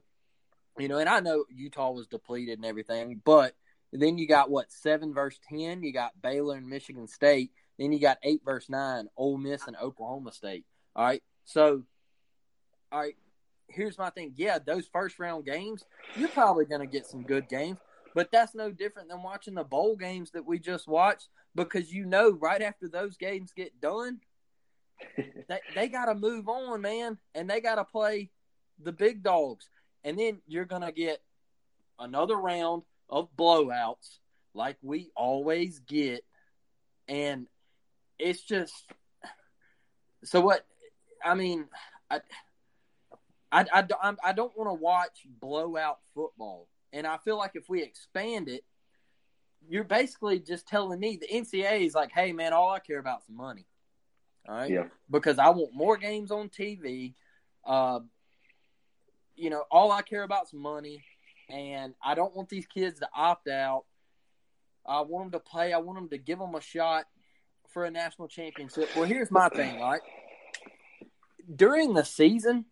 [0.80, 3.53] you know, and I know Utah was depleted and everything, but
[3.91, 5.84] then you got what seven verse ten.
[5.84, 7.51] You got Baylor and Michigan State.
[7.80, 10.66] Then you got eight verse nine, Ole Miss and Oklahoma State.
[10.96, 11.84] All right, so
[12.92, 13.16] all right.
[13.68, 14.34] Here's my thing.
[14.36, 15.84] Yeah, those first round games,
[16.16, 17.78] you're probably going to get some good games,
[18.16, 22.06] but that's no different than watching the bowl games that we just watched because you
[22.06, 24.20] know right after those games get done,
[25.18, 28.32] they, they got to move on, man, and they got to play
[28.82, 29.70] the big dogs
[30.04, 31.22] and then you're going to get
[31.98, 34.20] another round of blowouts
[34.54, 36.24] like we always get
[37.08, 37.48] and
[38.20, 38.74] it's just
[40.24, 40.66] so what
[41.24, 41.66] i mean
[42.10, 42.20] i
[43.52, 47.82] i, I, I don't want to watch blowout football and i feel like if we
[47.82, 48.64] expand it
[49.68, 53.20] you're basically just telling me the ncaa is like hey man all i care about
[53.20, 53.66] is money
[54.48, 54.86] all right yeah.
[55.10, 57.14] because i want more games on tv
[57.66, 58.00] uh,
[59.36, 61.04] you know, all I care about is money,
[61.50, 63.86] and I don't want these kids to opt out.
[64.86, 65.72] I want them to play.
[65.74, 67.06] I want them to give them a shot
[67.70, 68.90] for a national championship.
[68.96, 70.02] Well, here's my thing, right?
[71.56, 72.66] During the season,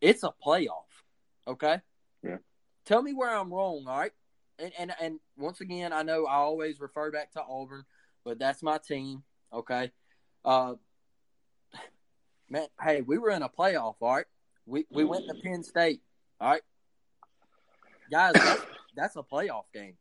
[0.00, 0.84] it's a playoff.
[1.46, 1.80] Okay.
[2.22, 2.38] Yeah.
[2.84, 4.12] Tell me where I'm wrong, all right?
[4.58, 7.84] And and and once again, I know I always refer back to Auburn,
[8.24, 9.22] but that's my team.
[9.52, 9.92] Okay.
[10.44, 10.74] Uh,
[12.48, 14.26] man, hey, we were in a playoff, all right?
[14.64, 16.02] We we went to Penn State.
[16.40, 16.62] All right,
[18.10, 18.62] guys, that's,
[18.94, 19.94] that's a playoff game.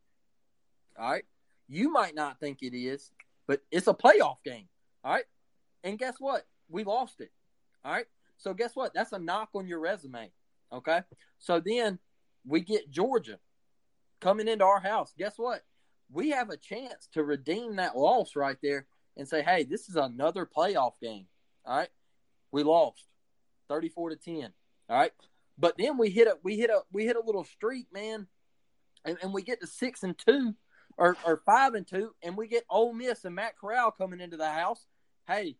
[0.99, 1.25] All right,
[1.67, 3.11] you might not think it is,
[3.47, 4.67] but it's a playoff game.
[5.03, 5.25] All right,
[5.83, 6.45] and guess what?
[6.69, 7.31] We lost it.
[7.83, 8.93] All right, so guess what?
[8.93, 10.31] That's a knock on your resume.
[10.73, 11.01] Okay,
[11.39, 11.99] so then
[12.45, 13.39] we get Georgia
[14.21, 15.13] coming into our house.
[15.17, 15.63] Guess what?
[16.11, 18.87] We have a chance to redeem that loss right there
[19.17, 21.25] and say, hey, this is another playoff game.
[21.65, 21.89] All right,
[22.51, 23.05] we lost.
[23.67, 24.53] 34 to 10.
[24.89, 25.11] All right.
[25.57, 28.27] But then we hit a we hit a we hit a little streak, man.
[29.05, 30.55] And, and we get to six and two
[30.97, 34.37] or, or five and two, and we get Ole Miss and Matt Corral coming into
[34.37, 34.85] the house.
[35.27, 35.57] Hey,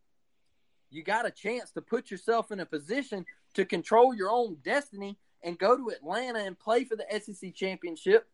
[0.89, 3.25] you got a chance to put yourself in a position
[3.55, 8.27] to control your own destiny and go to Atlanta and play for the SEC championship.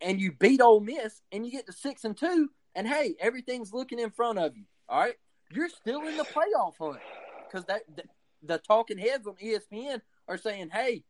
[0.00, 3.72] And you beat Ole Miss and you get to six and two, and hey, everything's
[3.74, 4.64] looking in front of you.
[4.88, 5.16] All right,
[5.50, 7.00] you're still in the playoff hunt
[7.46, 8.06] because that, that
[8.42, 11.04] the talking heads on ESPN are saying, "Hey,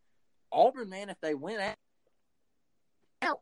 [0.50, 1.60] Auburn, man, if they win
[3.22, 3.40] out,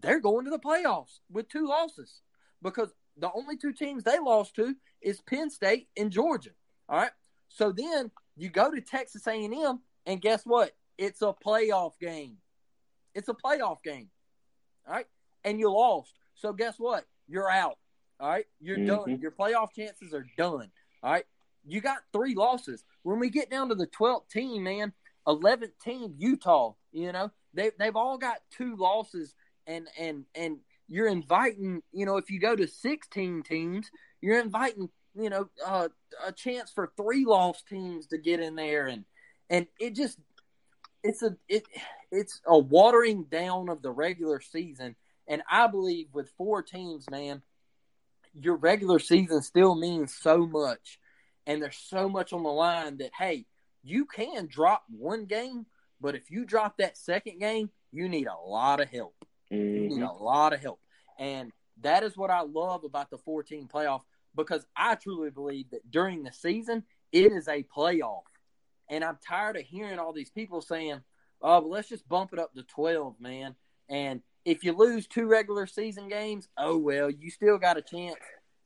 [0.00, 2.20] they're going to the playoffs with two losses
[2.62, 6.50] because the only two teams they lost to is Penn State and Georgia.
[6.88, 7.10] All right,
[7.48, 10.72] so then you go to Texas A&M, and guess what?
[10.98, 12.36] It's a playoff game.
[13.14, 14.08] It's a playoff game.
[14.86, 15.06] All right,
[15.44, 16.12] and you lost.
[16.34, 17.06] So guess what?
[17.28, 17.78] You're out.
[18.20, 19.10] All right, you're mm-hmm.
[19.10, 19.20] done.
[19.20, 20.70] Your playoff chances are done.
[21.02, 21.24] All right,
[21.66, 22.84] you got three losses.
[23.02, 24.92] When we get down to the 12th team, man,
[25.26, 29.34] 11th team, Utah, you know, they, they've all got two losses
[29.66, 30.58] and, and, and
[30.88, 33.90] you're inviting, you know, if you go to 16 teams,
[34.20, 35.88] you're inviting, you know, uh,
[36.26, 38.86] a chance for three lost teams to get in there.
[38.86, 39.04] And,
[39.50, 40.18] and it just,
[41.06, 41.64] it's a it
[42.10, 44.96] it's a watering down of the regular season,
[45.26, 47.42] and I believe with four teams, man,
[48.34, 50.98] your regular season still means so much,
[51.46, 53.46] and there's so much on the line that hey,
[53.82, 55.66] you can drop one game,
[56.00, 59.14] but if you drop that second game, you need a lot of help.
[59.52, 59.74] Mm-hmm.
[59.74, 60.24] You need a mm-hmm.
[60.24, 60.80] lot of help,
[61.18, 64.02] and that is what I love about the 14 playoff
[64.34, 68.22] because I truly believe that during the season it is a playoff,
[68.88, 71.00] and I'm tired of hearing all these people saying,
[71.40, 73.54] "Oh, but let's just bump it up to 12, man."
[73.88, 78.16] And if you lose two regular season games, oh well, you still got a chance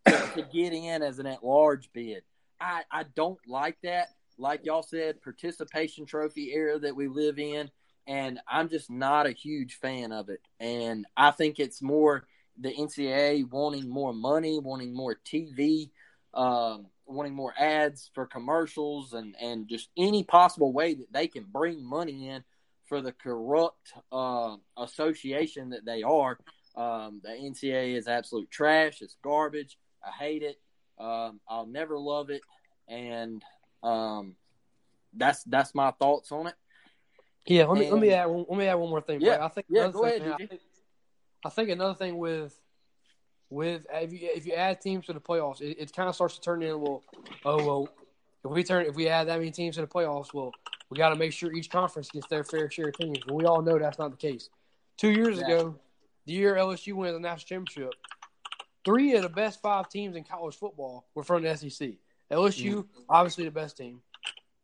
[0.07, 2.23] to, to get in as an at-large bid.
[2.61, 4.09] I I don't like that.
[4.39, 7.71] Like y'all said, participation trophy era that we live in,
[8.11, 10.41] and I'm just not a huge fan of it.
[10.59, 12.27] And I think it's more
[12.59, 15.91] the NCAA wanting more money, wanting more TV,
[16.35, 21.45] um, wanting more ads for commercials, and and just any possible way that they can
[21.45, 22.43] bring money in
[22.87, 26.37] for the corrupt uh, association that they are.
[26.77, 29.03] Um, the NCAA is absolute trash.
[29.03, 29.79] It's garbage.
[30.05, 30.61] I hate it.
[30.99, 32.43] Um, I'll never love it,
[32.89, 33.41] and
[33.85, 34.35] um,
[35.15, 36.55] that's that's my thoughts on it.
[37.47, 39.21] Yeah, let me and, let me add one, let me add one more thing.
[39.21, 40.23] Yeah, I think yeah, go ahead.
[40.23, 40.61] I think,
[41.45, 42.57] I think another thing with
[43.49, 46.35] with if you if you add teams to the playoffs, it, it kind of starts
[46.37, 47.03] to turn into well,
[47.45, 47.89] oh well,
[48.45, 50.53] if we turn if we add that many teams to the playoffs, well,
[50.91, 53.19] we got to make sure each conference gets their fair share of teams.
[53.27, 54.51] And we all know that's not the case.
[54.97, 55.47] Two years yeah.
[55.47, 55.77] ago,
[56.27, 57.95] the year LSU won the national championship,
[58.85, 61.93] three of the best five teams in college football were from the SEC.
[62.31, 62.87] LSU, mm.
[63.09, 64.03] obviously the best team.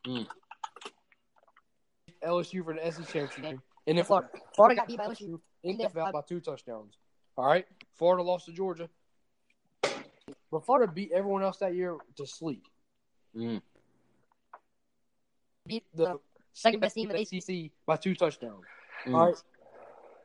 [0.07, 0.27] Mm.
[2.27, 4.29] LSU for the SEC championship, and then Florida.
[4.55, 6.99] Florida got beat by LSU in the by two touchdowns.
[7.37, 7.67] All right,
[7.97, 8.89] Florida lost to Georgia,
[10.51, 12.65] but Florida beat everyone else that year to sleep.
[13.37, 13.61] Mm.
[15.67, 16.19] Beat the
[16.53, 18.65] second best team in the ACC by two touchdowns.
[19.07, 19.15] Mm.
[19.15, 19.43] All right.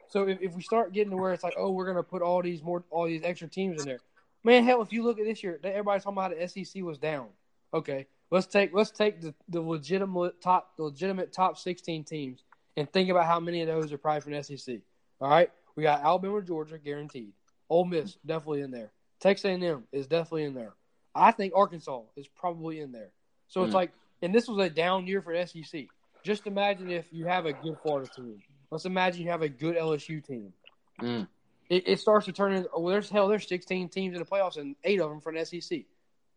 [0.07, 2.41] So if, if we start getting to where it's like, oh, we're gonna put all
[2.41, 3.99] these more all these extra teams in there,
[4.43, 7.27] man, hell, if you look at this year, everybody's talking about the SEC was down.
[7.73, 12.43] Okay, let's take let's take the, the legitimate top the legitimate top sixteen teams
[12.77, 14.77] and think about how many of those are probably from SEC.
[15.19, 17.33] All right, we got Alabama, Georgia, guaranteed.
[17.69, 18.91] Ole Miss definitely in there.
[19.19, 20.73] Texas A&M is definitely in there.
[21.13, 23.11] I think Arkansas is probably in there.
[23.47, 23.75] So it's mm.
[23.75, 25.85] like, and this was a down year for SEC.
[26.23, 28.41] Just imagine if you have a good Florida team.
[28.71, 30.53] Let's imagine you have a good LSU team.
[31.01, 31.27] Mm.
[31.69, 34.57] It, it, starts to turn into well, there's hell, there's 16 teams in the playoffs
[34.57, 35.81] and eight of them from SEC.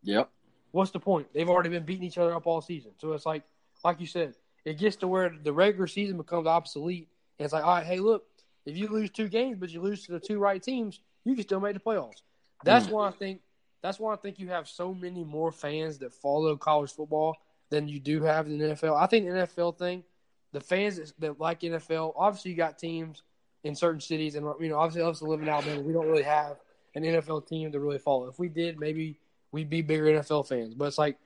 [0.03, 0.29] Yep.
[0.75, 1.27] What's the point?
[1.33, 2.91] They've already been beating each other up all season.
[2.97, 3.43] So it's like,
[3.85, 7.07] like you said, it gets to where the regular season becomes obsolete.
[7.39, 8.25] And it's like, all right, hey, look,
[8.65, 11.43] if you lose two games, but you lose to the two right teams, you can
[11.43, 12.23] still make the playoffs.
[12.65, 12.91] That's mm.
[12.91, 13.39] why I think
[13.81, 17.37] that's why I think you have so many more fans that follow college football
[17.69, 19.01] than you do have in the NFL.
[19.01, 20.03] I think the NFL thing,
[20.51, 23.23] the fans that like NFL, obviously you got teams
[23.63, 26.57] in certain cities, and you know, obviously us live in Alabama, we don't really have
[26.95, 28.27] an NFL team to really follow.
[28.27, 29.19] If we did, maybe
[29.55, 30.75] we'd be bigger NFL fans.
[30.75, 31.17] But it's like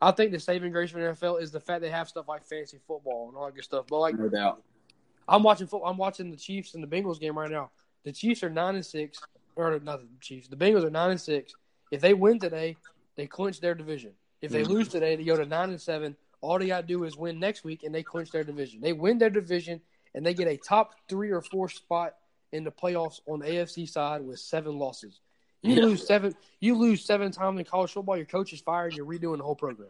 [0.00, 2.78] I think the saving grace for NFL is the fact they have stuff like fantasy
[2.86, 3.86] football and all that good stuff.
[3.88, 4.62] But like, no doubt,
[5.26, 5.88] I'm watching football.
[5.88, 7.70] I'm watching the Chiefs and the Bengals game right now.
[8.04, 9.18] The Chiefs are nine and six,
[9.56, 10.48] or not the Chiefs.
[10.48, 11.54] The Bengals are nine and six.
[11.90, 12.76] If they win today,
[13.16, 14.12] they clinch their division.
[14.42, 14.72] If they mm-hmm.
[14.72, 16.16] lose today, they go to nine and seven.
[16.42, 18.82] All they got to do is win next week, and they clinch their division.
[18.82, 19.80] They win their division,
[20.14, 22.16] and they get a top three or four spot
[22.52, 25.20] in the playoffs on the AFC side with seven losses.
[25.64, 25.82] You yeah.
[25.84, 26.34] lose seven.
[26.60, 28.18] You lose seven times in college football.
[28.18, 28.94] Your coach is fired.
[28.94, 29.88] You're redoing the whole program.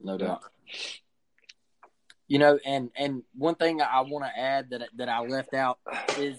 [0.00, 0.42] No doubt.
[2.26, 5.78] You know, and and one thing I want to add that that I left out
[6.18, 6.36] is,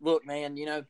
[0.00, 0.84] look, man, you know,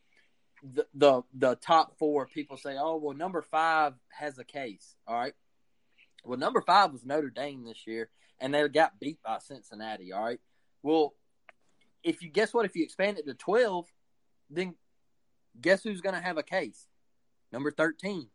[0.62, 4.96] the the the top four people say, oh well, number five has a case.
[5.06, 5.34] All right.
[6.24, 8.08] Well, number five was Notre Dame this year,
[8.40, 10.14] and they got beat by Cincinnati.
[10.14, 10.40] All right.
[10.82, 11.12] Well,
[12.02, 13.86] if you guess what, if you expand it to twelve,
[14.48, 14.76] then
[15.60, 16.86] guess who's going to have a case?
[17.52, 18.28] Number thirteen.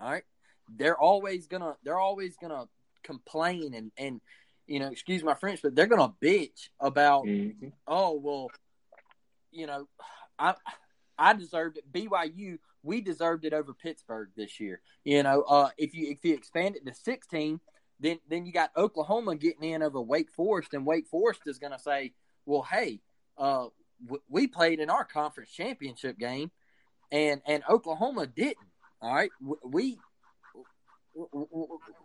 [0.00, 0.24] All right.
[0.68, 1.76] They're always gonna.
[1.82, 2.66] They're always gonna
[3.02, 4.20] complain and and
[4.68, 7.68] you know, excuse my French, but they're gonna bitch about, mm-hmm.
[7.86, 8.50] oh well,
[9.50, 9.88] you know,
[10.38, 10.54] I
[11.18, 11.90] I deserved it.
[11.90, 14.80] BYU, we deserved it over Pittsburgh this year.
[15.04, 17.60] You know, uh, if you if you expand it to sixteen,
[17.98, 21.78] then then you got Oklahoma getting in over Wake Forest, and Wake Forest is gonna
[21.78, 22.12] say,
[22.44, 23.00] well, hey,
[23.38, 23.68] uh,
[24.04, 26.50] w- we played in our conference championship game,
[27.10, 28.56] and and Oklahoma didn't.
[29.00, 29.30] All right,
[29.64, 29.98] we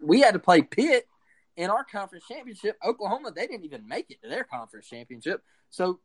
[0.01, 1.07] we had to play Pitt
[1.55, 2.77] in our conference championship.
[2.83, 5.43] Oklahoma, they didn't even make it to their conference championship.
[5.69, 5.99] So,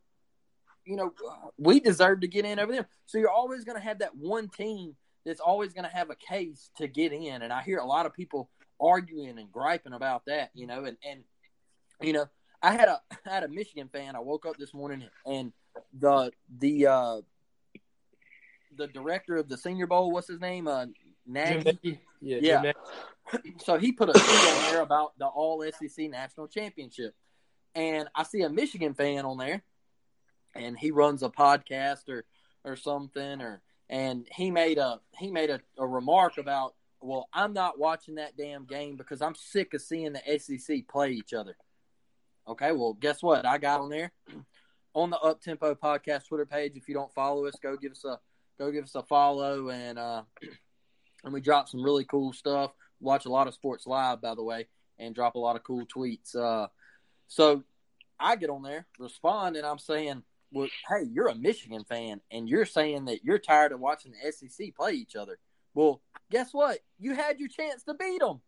[0.84, 1.12] you know,
[1.56, 2.86] we deserve to get in over them.
[3.06, 6.16] So you're always going to have that one team that's always going to have a
[6.16, 7.42] case to get in.
[7.42, 10.96] And I hear a lot of people arguing and griping about that, you know, and,
[11.08, 11.24] and,
[12.00, 12.26] you know,
[12.62, 14.16] I had a I had a Michigan fan.
[14.16, 15.52] I woke up this morning and
[15.98, 17.20] the the uh,
[18.78, 20.66] the director of the Senior Bowl, what's his name?
[20.66, 20.86] Uh,
[21.26, 22.00] Nagy.
[22.20, 22.72] Yeah, Yeah.
[23.58, 27.14] so he put a tweet on there about the All SEC National Championship,
[27.74, 29.62] and I see a Michigan fan on there,
[30.54, 32.24] and he runs a podcast or
[32.64, 33.60] or something, or
[33.90, 38.36] and he made a he made a, a remark about, well, I'm not watching that
[38.36, 41.56] damn game because I'm sick of seeing the SEC play each other.
[42.46, 43.44] Okay, well, guess what?
[43.44, 44.12] I got on there
[44.94, 46.72] on the Up Tempo Podcast Twitter page.
[46.76, 48.18] If you don't follow us, go give us a
[48.58, 50.22] go give us a follow and uh
[51.24, 52.72] and we drop some really cool stuff.
[53.00, 54.66] Watch a lot of sports live, by the way,
[54.98, 56.34] and drop a lot of cool tweets.
[56.34, 56.68] Uh,
[57.28, 57.62] so
[58.18, 62.48] I get on there, respond, and I'm saying, "Well, hey, you're a Michigan fan, and
[62.48, 65.38] you're saying that you're tired of watching the SEC play each other.
[65.74, 66.00] Well,
[66.30, 66.80] guess what?
[66.98, 68.40] You had your chance to beat them.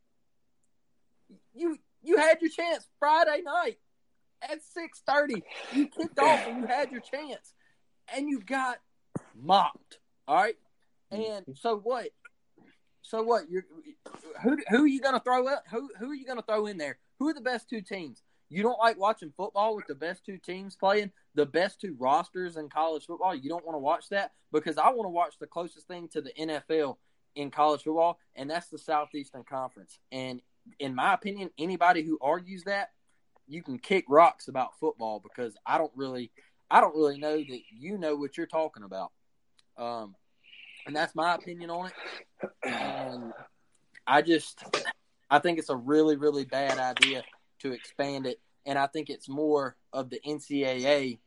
[1.54, 3.78] You you had your chance Friday night
[4.42, 5.44] at six thirty.
[5.72, 7.54] You kicked off, and you had your chance,
[8.12, 8.80] and you got
[9.40, 9.99] mopped.
[10.30, 10.54] All right,
[11.10, 12.10] and so what?
[13.02, 13.50] So what?
[13.50, 13.64] You're
[14.44, 14.58] who?
[14.68, 15.64] Who are you going to throw up?
[15.72, 15.90] Who?
[15.98, 16.98] Who are you going to throw in there?
[17.18, 18.22] Who are the best two teams?
[18.48, 22.56] You don't like watching football with the best two teams playing, the best two rosters
[22.56, 23.34] in college football.
[23.34, 26.20] You don't want to watch that because I want to watch the closest thing to
[26.20, 26.98] the NFL
[27.34, 29.98] in college football, and that's the Southeastern Conference.
[30.12, 30.40] And
[30.78, 32.90] in my opinion, anybody who argues that,
[33.48, 36.30] you can kick rocks about football because I don't really,
[36.70, 39.10] I don't really know that you know what you're talking about.
[39.76, 40.14] Um,
[40.90, 42.50] and that's my opinion on it.
[42.64, 43.32] And
[44.08, 44.64] I just,
[45.30, 47.22] I think it's a really, really bad idea
[47.60, 51.20] to expand it, and I think it's more of the NCAA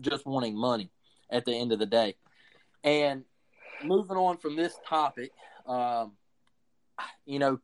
[0.00, 0.90] just wanting money
[1.30, 2.14] at the end of the day.
[2.82, 3.24] And
[3.84, 5.32] moving on from this topic,
[5.66, 6.12] um,
[7.26, 7.60] you know,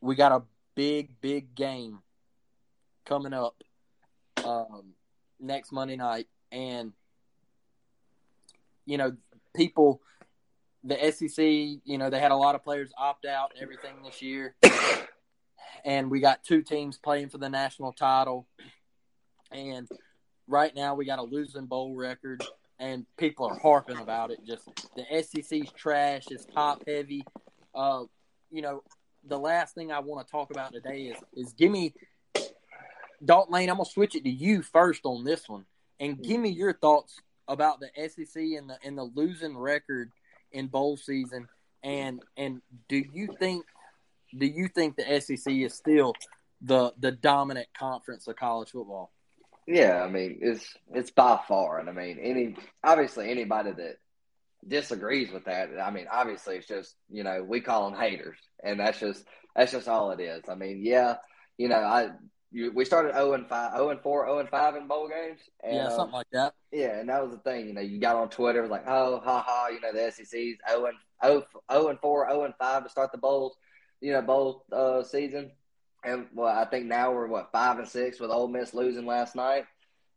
[0.00, 0.42] we got a
[0.74, 2.00] big, big game
[3.06, 3.54] coming up
[4.44, 4.94] um,
[5.38, 6.92] next Monday night, and
[8.84, 9.12] you know,
[9.54, 10.00] people,
[10.84, 11.44] the SEC,
[11.84, 14.54] you know, they had a lot of players opt out and everything this year,
[15.84, 18.46] and we got two teams playing for the national title,
[19.50, 19.88] and
[20.46, 22.42] right now we got a losing bowl record.
[22.80, 24.40] And people are harping about it.
[24.44, 26.24] Just the SEC's trash.
[26.28, 27.24] It's top heavy.
[27.72, 28.02] Uh,
[28.50, 28.82] you know,
[29.26, 31.94] the last thing I want to talk about today is is give me
[33.24, 33.70] Dalton Lane.
[33.70, 35.64] I'm gonna switch it to you first on this one,
[36.00, 40.10] and give me your thoughts about the SEC and the and the losing record
[40.54, 41.48] in bowl season.
[41.82, 43.66] And and do you think
[44.36, 46.14] do you think the SEC is still
[46.62, 49.12] the the dominant conference of college football?
[49.66, 53.96] Yeah, I mean it's it's by far, and I mean any obviously anybody that
[54.66, 58.80] disagrees with that, I mean obviously it's just you know we call them haters, and
[58.80, 59.24] that's just
[59.54, 60.44] that's just all it is.
[60.48, 61.16] I mean, yeah,
[61.58, 62.10] you know I
[62.54, 65.40] you, we started zero and five, zero and four, zero and five in bowl games.
[65.64, 66.54] And, yeah, something like that.
[66.70, 67.66] Yeah, and that was the thing.
[67.66, 69.68] You know, you got on Twitter it was like, oh, ha ha.
[69.68, 73.10] You know, the SEC's zero and zero, zero and four, zero and five to start
[73.10, 73.56] the bowls.
[74.00, 75.50] You know, bowl uh, season.
[76.04, 79.34] And well, I think now we're what five and six with Ole Miss losing last
[79.34, 79.64] night.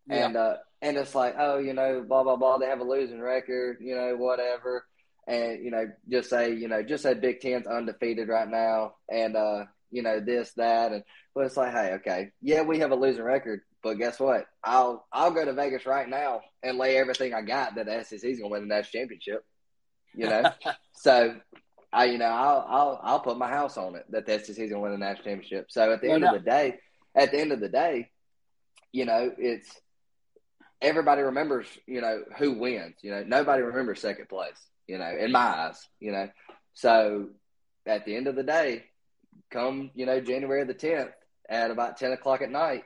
[0.08, 0.28] Yeah.
[0.28, 2.60] And uh, and it's like, oh, you know, blah blah blah.
[2.60, 3.78] They have a losing record.
[3.82, 4.86] You know, whatever.
[5.28, 9.36] And you know, just say, you know, just say Big Ten's undefeated right now, and
[9.36, 12.96] uh, you know, this that, and but it's like, hey, okay, yeah, we have a
[12.96, 14.46] losing record, but guess what?
[14.64, 18.40] I'll I'll go to Vegas right now and lay everything I got that the SEC's
[18.40, 19.46] gonna win the national championship.
[20.16, 20.44] You know,
[20.94, 21.36] so
[21.94, 24.80] I, you know, I'll I'll I'll put my house on it that the SEC's gonna
[24.80, 25.68] win the national championship.
[25.70, 26.36] So at the No end doubt.
[26.36, 26.80] of the day,
[27.16, 28.10] at the end of the day,
[28.92, 29.70] you know, it's
[30.82, 32.96] everybody remembers, you know, who wins.
[33.02, 34.58] You know, nobody remembers second place.
[34.88, 36.30] You know, in my eyes, you know.
[36.74, 37.30] So
[37.86, 38.86] at the end of the day,
[39.50, 41.12] come you know January the tenth
[41.50, 42.84] at about ten o'clock at night,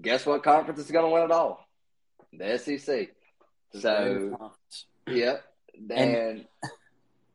[0.00, 1.66] guess what conference is going to win it all?
[2.32, 3.10] The SEC.
[3.80, 4.52] So
[5.08, 5.44] Yep.
[5.90, 6.46] And- And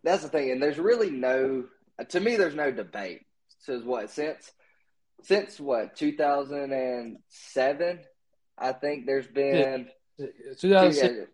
[0.04, 0.52] that's the thing.
[0.52, 1.66] And there's really no,
[2.10, 3.22] to me, there's no debate.
[3.60, 4.52] Says what since
[5.24, 8.00] since what 2007,
[8.58, 9.90] I think there's been
[10.58, 11.30] 2006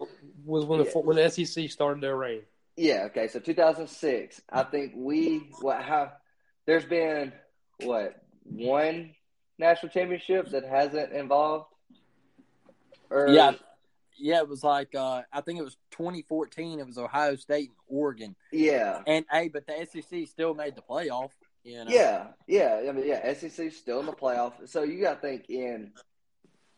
[0.46, 0.92] was when the Yeah.
[1.02, 2.42] when the SEC started their reign.
[2.78, 3.28] yeah okay.
[3.28, 6.12] So 2006, I think we what how
[6.66, 7.32] there's been
[7.84, 9.12] what one
[9.58, 11.68] national championship that hasn't involved.
[13.10, 13.54] Or, Yeah.
[14.18, 16.80] Yeah, it was like uh, I think it was 2014.
[16.80, 20.82] It was Ohio State and Oregon, yeah, and hey, but the SEC still made the
[20.82, 21.32] playoff.
[21.64, 21.92] You know?
[21.92, 22.82] Yeah, yeah.
[22.88, 23.34] I mean, yeah.
[23.34, 25.92] SEC still in the playoff, so you got to think in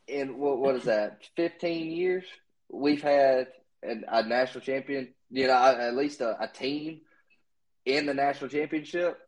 [0.08, 1.20] in what what is that?
[1.36, 2.24] Fifteen years
[2.72, 3.48] we've had
[3.84, 5.10] an, a national champion.
[5.30, 7.02] You know, at least a, a team
[7.86, 9.20] in the national championship.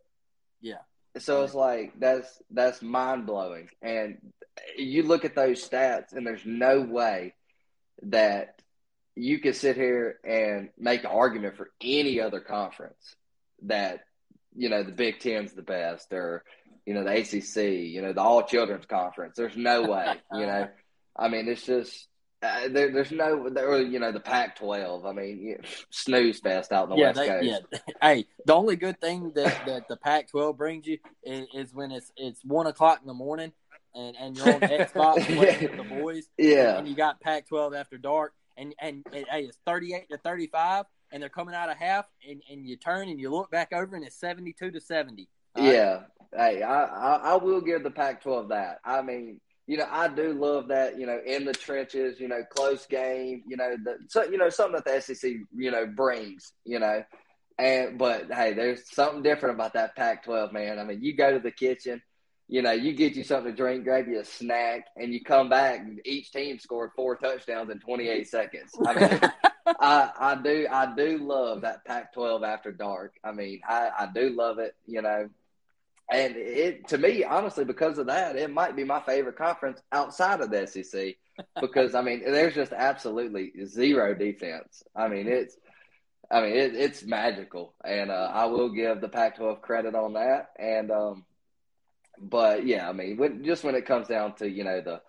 [0.62, 0.80] Yeah.
[1.18, 4.18] So it's like that's that's mind blowing, and
[4.78, 7.34] you look at those stats, and there's no way
[8.04, 8.62] that
[9.16, 13.16] you can sit here and make an argument for any other conference
[13.64, 14.02] that
[14.56, 16.44] you know the Big Ten's the best, or
[16.86, 19.36] you know the ACC, you know the All Children's Conference.
[19.36, 20.68] There's no way, you know.
[21.18, 22.08] I mean, it's just
[22.42, 25.06] uh, there, there's no, there, you know, the Pac-12.
[25.06, 25.58] I mean,
[25.90, 27.46] snooze fest out in the yeah, West they, Coast.
[27.46, 31.92] Yeah, hey, the only good thing that, that the Pac-12 brings you is, is when
[31.92, 33.52] it's it's one o'clock in the morning
[33.94, 36.30] and, and you're on Xbox playing with the boys.
[36.38, 40.86] Yeah, and you got Pac-12 after dark, and and, and hey, it's 38 to 35,
[41.12, 43.96] and they're coming out of half, and, and you turn and you look back over,
[43.96, 45.28] and it's 72 to 70.
[45.58, 48.80] Yeah, hey, I, I I will give the Pac-12 that.
[48.86, 52.42] I mean you know, I do love that, you know, in the trenches, you know,
[52.50, 56.54] close game, you know, the so you know, something that the SEC, you know, brings,
[56.66, 57.04] you know.
[57.60, 60.80] And but hey, there's something different about that Pac twelve, man.
[60.80, 62.02] I mean, you go to the kitchen,
[62.48, 65.50] you know, you get you something to drink, grab you a snack, and you come
[65.50, 68.72] back and each team scored four touchdowns in twenty eight seconds.
[68.84, 69.22] I mean
[69.80, 73.14] I, I do I do love that Pac twelve after dark.
[73.24, 75.30] I mean, I, I do love it, you know.
[76.12, 80.42] And it to me, honestly, because of that, it might be my favorite conference outside
[80.42, 81.16] of the SEC.
[81.62, 84.84] Because I mean, there's just absolutely zero defense.
[84.94, 85.56] I mean, it's
[86.30, 90.50] I mean, it, it's magical, and uh, I will give the Pac-12 credit on that.
[90.60, 91.26] And um,
[92.22, 95.02] but yeah, I mean, when, just when it comes down to you know the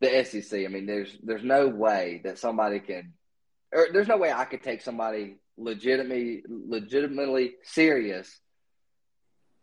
[0.00, 3.12] the SEC, I mean, there's there's no way that somebody can,
[3.72, 8.40] or there's no way I could take somebody legitimately legitimately serious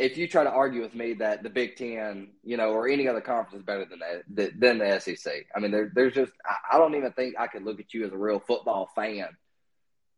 [0.01, 3.07] if you try to argue with me that the Big Ten, you know, or any
[3.07, 6.75] other conference is better than that than the SEC, I mean, there, there's just I,
[6.75, 9.27] I don't even think I could look at you as a real football fan.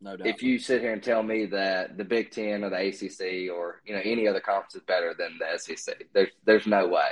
[0.02, 0.28] No doubt.
[0.28, 3.82] If you sit here and tell me that the Big Ten or the ACC or
[3.86, 7.10] you know any other conference is better than the SEC, there's there's no way.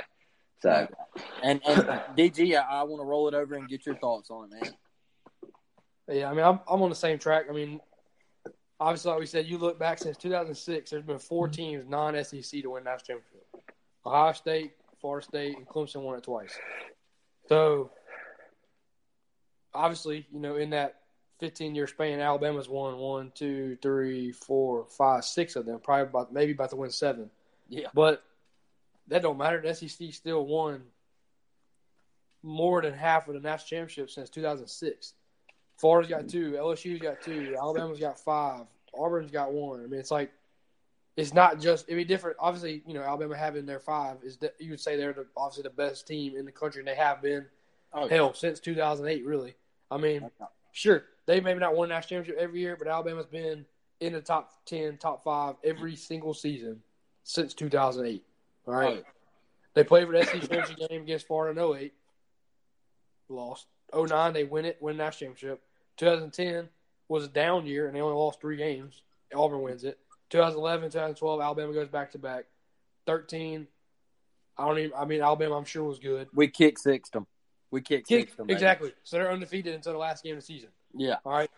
[0.60, 0.88] So,
[1.42, 1.82] and and
[2.16, 4.74] DG, I, I want to roll it over and get your thoughts on it, man.
[6.08, 7.46] Yeah, I mean, I'm I'm on the same track.
[7.50, 7.80] I mean,
[8.82, 11.54] obviously, like we said, you look back since 2006, there's been four mm-hmm.
[11.54, 13.46] teams non SEC to win national championship.
[14.04, 16.52] Ohio State, Florida State, and Clemson won it twice.
[17.48, 17.90] So,
[19.72, 20.96] obviously, you know, in that
[21.38, 25.78] 15 year span, Alabama's won one, two, three, four, five, six of them.
[25.82, 27.30] Probably about maybe about to win seven.
[27.68, 28.22] Yeah, but
[29.08, 29.60] that don't matter.
[29.60, 30.82] The SEC still won
[32.42, 35.14] more than half of the national championship since 2006.
[35.82, 39.80] Florida's got two, LSU's got two, Alabama's got five, Auburn's got one.
[39.80, 40.30] I mean, it's like
[41.16, 42.36] it's not just it'd be different.
[42.38, 45.64] Obviously, you know, Alabama having their five is that you would say they're the, obviously
[45.64, 47.46] the best team in the country, and they have been
[47.92, 48.32] oh, hell yeah.
[48.38, 49.26] since 2008.
[49.26, 49.56] Really,
[49.90, 50.30] I mean,
[50.70, 53.66] sure they maybe not won a national championship every year, but Alabama's been
[53.98, 56.80] in the top ten, top five every single season
[57.24, 58.22] since 2008.
[58.68, 59.10] All right, oh.
[59.74, 61.92] they played for the SEC championship game against Florida in 08.
[63.28, 63.66] Lost.
[63.92, 65.60] 09, they win it, win the national championship.
[65.96, 66.68] 2010
[67.08, 69.02] was a down year, and they only lost three games.
[69.34, 69.98] Auburn wins it.
[70.30, 72.44] 2011, 2012, Alabama goes back to back.
[73.06, 73.66] 13,
[74.56, 74.92] I don't even.
[74.96, 76.28] I mean, Alabama, I'm sure was good.
[76.34, 77.26] We kick sixed them.
[77.70, 78.50] We kick sixed them.
[78.50, 78.92] Exactly.
[79.02, 80.68] So they're undefeated until the last game of the season.
[80.94, 81.16] Yeah.
[81.24, 81.50] All right.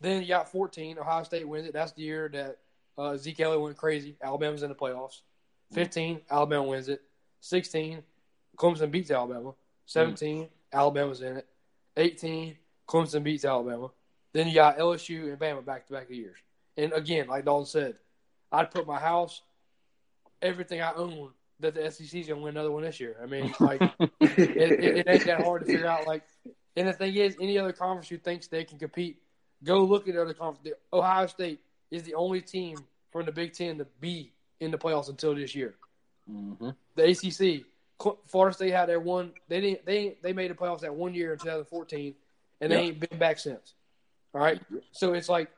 [0.00, 0.98] Then you got 14.
[0.98, 1.74] Ohio State wins it.
[1.74, 2.58] That's the year that
[2.96, 4.16] uh, Zeke Elliott went crazy.
[4.22, 5.20] Alabama's in the playoffs.
[5.72, 6.20] 15, mm.
[6.30, 7.02] Alabama wins it.
[7.40, 8.02] 16,
[8.56, 9.54] Clemson beats Alabama.
[9.86, 10.48] 17, mm.
[10.72, 11.46] Alabama's in it.
[11.96, 12.56] 18,
[12.90, 13.90] Clemson beats Alabama.
[14.32, 16.36] Then you got LSU and Bama back to back of years.
[16.76, 17.94] And again, like Dalton said,
[18.50, 19.42] I'd put my house,
[20.42, 21.30] everything I own,
[21.60, 23.16] that the SEC's gonna win another one this year.
[23.22, 26.06] I mean, like it, it, it, ain't that hard to figure out.
[26.06, 26.24] Like,
[26.76, 29.18] and the thing is, any other conference who thinks they can compete,
[29.62, 30.76] go look at other conference.
[30.92, 31.60] Ohio State
[31.90, 32.76] is the only team
[33.12, 35.74] from the Big Ten to be in the playoffs until this year.
[36.30, 36.70] Mm-hmm.
[36.96, 37.66] The ACC,
[38.26, 39.32] Florida State had their one.
[39.48, 39.86] They didn't.
[39.86, 42.14] They they made the playoffs that one year in 2014,
[42.60, 42.88] and they yeah.
[42.88, 43.74] ain't been back since.
[44.34, 44.60] All right.
[44.92, 45.50] So it's like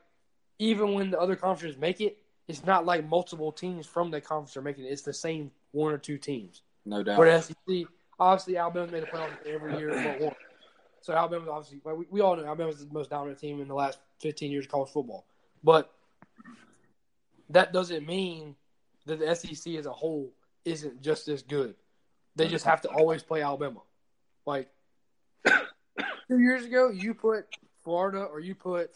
[0.59, 4.57] even when the other conferences make it, it's not like multiple teams from that conference
[4.57, 4.89] are making it.
[4.89, 6.61] It's the same one or two teams.
[6.85, 7.15] No doubt.
[7.17, 7.87] For SEC,
[8.19, 10.35] obviously Alabama made the playoffs every year but one.
[11.01, 13.73] So Alabama's obviously well, we, we all know Alabama's the most dominant team in the
[13.73, 15.25] last 15 years of college football.
[15.63, 15.93] But
[17.49, 18.55] that doesn't mean
[19.05, 20.33] that the SEC as a whole
[20.65, 21.75] isn't just as good.
[22.35, 23.81] They just have to always play Alabama.
[24.45, 24.69] Like
[26.27, 27.45] two years ago, you put
[27.83, 28.91] Florida or you put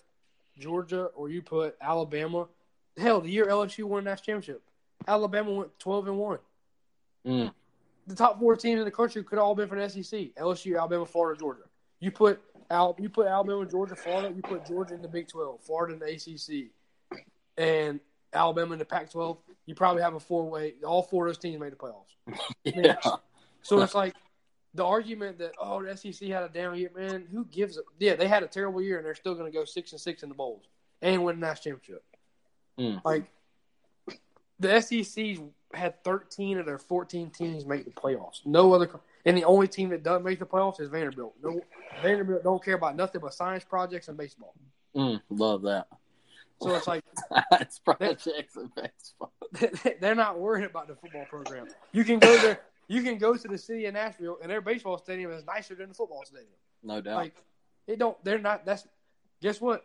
[0.58, 2.48] Georgia or you put Alabama.
[2.98, 4.64] Hell, the year LSU won the national championship,
[5.08, 6.40] Alabama went twelve and one.
[7.26, 7.54] Mm.
[8.08, 10.78] The top four teams in the country could have all been from the SEC: LSU,
[10.78, 11.64] Alabama, Florida, Georgia.
[12.00, 14.34] You put Al, you put Alabama, Georgia, Florida.
[14.36, 16.72] You put Georgia in the Big Twelve, Florida in the ACC,
[17.58, 18.00] and
[18.34, 20.76] Alabama in the Pac-12, you probably have a four-way.
[20.86, 22.42] All four of those teams made the playoffs.
[22.64, 22.96] yeah.
[23.62, 24.16] So it's like
[24.78, 27.28] the argument that oh the SEC had a down year, man.
[27.32, 28.16] Who gives a yeah?
[28.16, 30.30] They had a terrible year and they're still going to go six and six in
[30.30, 30.64] the bowls
[31.02, 32.06] and win the national championship.
[32.80, 33.02] Mm.
[33.04, 33.26] Like
[34.60, 35.40] the SEC
[35.74, 38.46] had 13 of their 14 teams make the playoffs.
[38.46, 38.90] No other,
[39.26, 41.34] and the only team that doesn't make the playoffs is Vanderbilt.
[41.44, 41.60] No,
[42.02, 44.54] Vanderbilt don't care about nothing but science projects and baseball.
[44.96, 45.88] Mm, love that.
[46.62, 47.04] So it's like
[47.54, 49.34] it's projects and baseball.
[50.00, 51.68] they're not worried about the football program.
[51.92, 52.62] You can go there.
[52.88, 55.90] You can go to the city of Nashville, and their baseball stadium is nicer than
[55.90, 56.48] the football stadium.
[56.84, 57.18] No doubt.
[57.18, 57.36] Like
[57.86, 58.22] it don't.
[58.24, 58.66] They're not.
[58.66, 58.88] That's
[59.42, 59.84] guess what?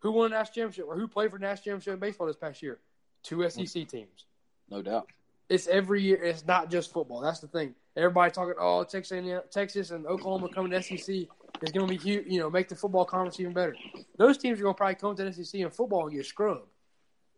[0.00, 2.36] Who won the national championship or who played for the national championship in baseball this
[2.36, 2.78] past year?
[3.22, 4.26] Two SEC teams.
[4.70, 5.08] No doubt.
[5.48, 6.22] It's every year.
[6.22, 7.20] It's not just football.
[7.20, 7.74] That's the thing.
[7.96, 12.26] Everybody talking, oh, Texas, Texas and Oklahoma coming to SEC is going to be huge.
[12.26, 13.74] You know, make the football conference even better.
[14.18, 16.68] Those teams are going to probably come to the SEC in football and get scrubbed.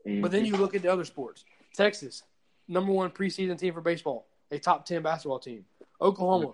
[0.07, 0.23] Mm-hmm.
[0.23, 1.45] But then you look at the other sports.
[1.75, 2.23] Texas,
[2.67, 5.65] number one preseason team for baseball, a top ten basketball team.
[6.01, 6.53] Oklahoma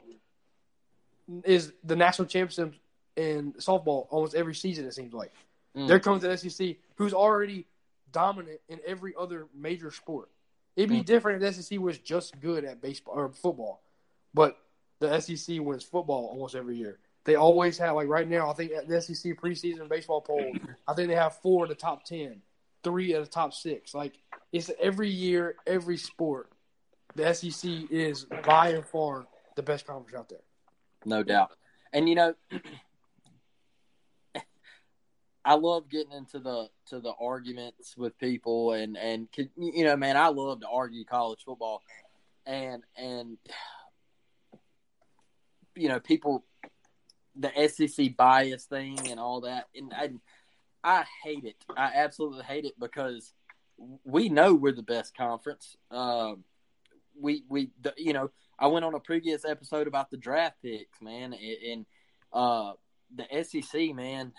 [1.45, 2.75] is the national champion
[3.17, 4.87] in softball almost every season.
[4.87, 5.33] It seems like
[5.77, 5.87] mm-hmm.
[5.87, 7.67] they're coming to the SEC, who's already
[8.13, 10.31] dominant in every other major sport.
[10.77, 11.05] It'd be mm.
[11.05, 13.83] different if the SEC was just good at baseball or football,
[14.33, 14.59] but
[15.01, 16.99] the SEC wins football almost every year.
[17.25, 18.51] They always have like right now.
[18.51, 20.53] I think at the SEC preseason baseball poll.
[20.87, 22.43] I think they have four of the top ten,
[22.83, 23.95] three of the top six.
[23.95, 24.19] Like
[24.53, 26.51] it's every year, every sport.
[27.17, 30.41] The SEC is by and far the best conference out there.
[31.05, 31.53] No doubt.
[31.93, 32.35] And you know,
[35.45, 40.17] I love getting into the to the arguments with people, and and you know, man,
[40.17, 41.83] I love to argue college football,
[42.47, 43.39] and and
[45.77, 46.45] you know, people,
[47.37, 50.11] the SEC bias thing and all that, and I,
[50.83, 51.57] I hate it.
[51.77, 53.33] I absolutely hate it because
[54.05, 55.77] we know we're the best conference.
[55.91, 56.45] Um,
[57.21, 61.35] we we you know, I went on a previous episode about the draft picks, man,
[61.35, 61.87] and
[62.33, 62.73] uh,
[63.15, 64.33] the SEC, man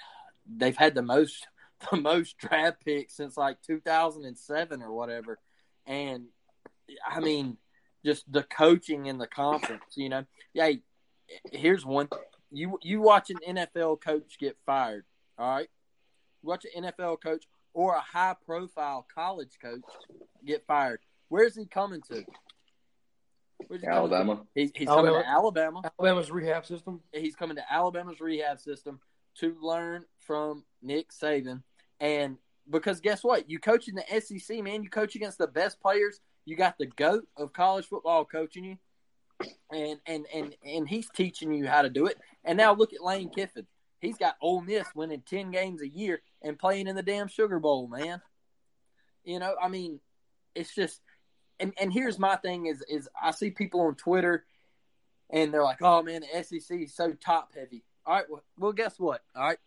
[0.45, 1.47] they've had the most
[1.91, 5.39] the most draft picks since like 2007 or whatever,
[5.85, 6.25] and
[7.05, 7.57] I mean,
[8.05, 9.83] just the coaching in the conference.
[9.95, 10.71] You know, yeah.
[11.51, 12.07] Here's one:
[12.51, 15.05] you you watch an NFL coach get fired.
[15.37, 15.67] All right,
[16.41, 19.81] You watch an NFL coach or a high profile college coach
[20.45, 20.99] get fired.
[21.27, 22.23] Where's he coming to?
[23.69, 24.35] He Alabama.
[24.35, 24.41] To?
[24.53, 25.11] He's, he's Alabama.
[25.11, 25.81] coming to Alabama.
[25.99, 27.01] Alabama's rehab system.
[27.13, 28.99] He's coming to Alabama's rehab system
[29.39, 31.63] to learn from Nick Saban.
[31.99, 32.37] And
[32.69, 33.49] because guess what?
[33.49, 34.83] You coach in the SEC, man.
[34.83, 36.19] You coach against the best players.
[36.45, 38.77] You got the goat of college football coaching you,
[39.71, 42.17] and and and and he's teaching you how to do it.
[42.43, 43.65] And now look at Lane Kiffin.
[43.99, 47.59] He's got Ole Miss winning ten games a year and playing in the damn Sugar
[47.59, 48.21] Bowl, man.
[49.23, 49.99] You know, I mean,
[50.53, 51.01] it's just.
[51.59, 54.45] And and here's my thing is is I see people on Twitter,
[55.29, 58.25] and they're like, "Oh man, the SEC is so top heavy." All right.
[58.29, 59.21] Well, well, guess what?
[59.35, 59.57] All right.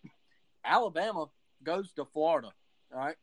[0.64, 1.26] Alabama
[1.62, 2.53] goes to Florida.
[2.93, 3.16] All right.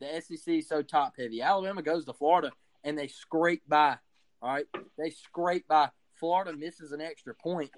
[0.00, 1.42] The SEC is so top heavy.
[1.42, 2.52] Alabama goes to Florida
[2.82, 3.96] and they scrape by.
[4.42, 4.66] All right.
[4.98, 5.88] They scrape by.
[6.14, 7.70] Florida misses an extra point,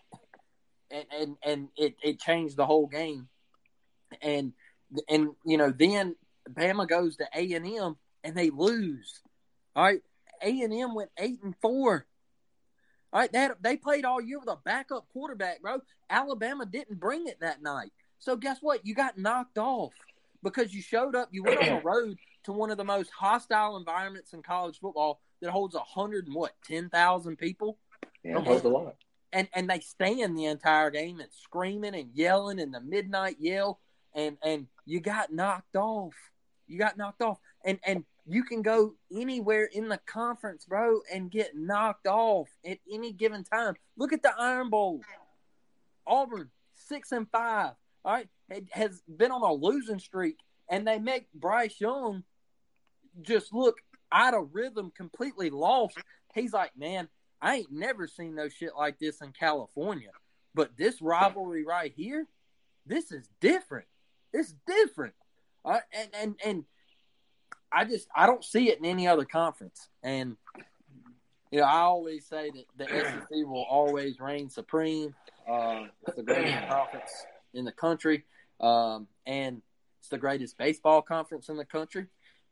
[0.90, 3.28] and and and it it changed the whole game.
[4.20, 4.52] And
[5.08, 6.16] and you know then
[6.50, 9.20] Bama goes to A and M and they lose.
[9.74, 10.02] All right.
[10.42, 12.06] A and M went eight and four.
[13.12, 15.80] All right, they, had, they played all year with a backup quarterback, bro.
[16.10, 17.92] Alabama didn't bring it that night.
[18.18, 18.84] So guess what?
[18.84, 19.92] You got knocked off
[20.42, 21.28] because you showed up.
[21.30, 25.20] You went on the road to one of the most hostile environments in college football
[25.40, 27.78] that holds a hundred and what ten thousand people.
[28.22, 28.96] Yeah, oh, holds a lot.
[29.32, 33.80] And and they stand the entire game and screaming and yelling and the midnight yell
[34.14, 36.14] and and you got knocked off.
[36.66, 37.38] You got knocked off.
[37.64, 42.78] And and you can go anywhere in the conference, bro, and get knocked off at
[42.90, 43.74] any given time.
[43.96, 45.00] Look at the Iron Bowl.
[46.06, 47.72] Auburn, six and five.
[48.04, 48.28] All right,
[48.70, 52.22] has been on a losing streak, and they make Bryce Young
[53.22, 53.78] just look
[54.12, 55.98] out of rhythm, completely lost.
[56.34, 57.08] He's like, man,
[57.40, 60.10] I ain't never seen no shit like this in California,
[60.54, 62.26] but this rivalry right here,
[62.86, 63.86] this is different.
[64.32, 65.14] It's different.
[65.64, 66.64] Uh, and and and
[67.76, 69.90] I just I don't see it in any other conference.
[70.02, 70.38] And
[71.50, 75.14] you know, I always say that the SEC will always reign supreme.
[75.46, 77.12] Uh, it's the greatest conference
[77.52, 78.24] in the country,
[78.62, 79.60] um, and
[80.00, 82.06] it's the greatest baseball conference in the country.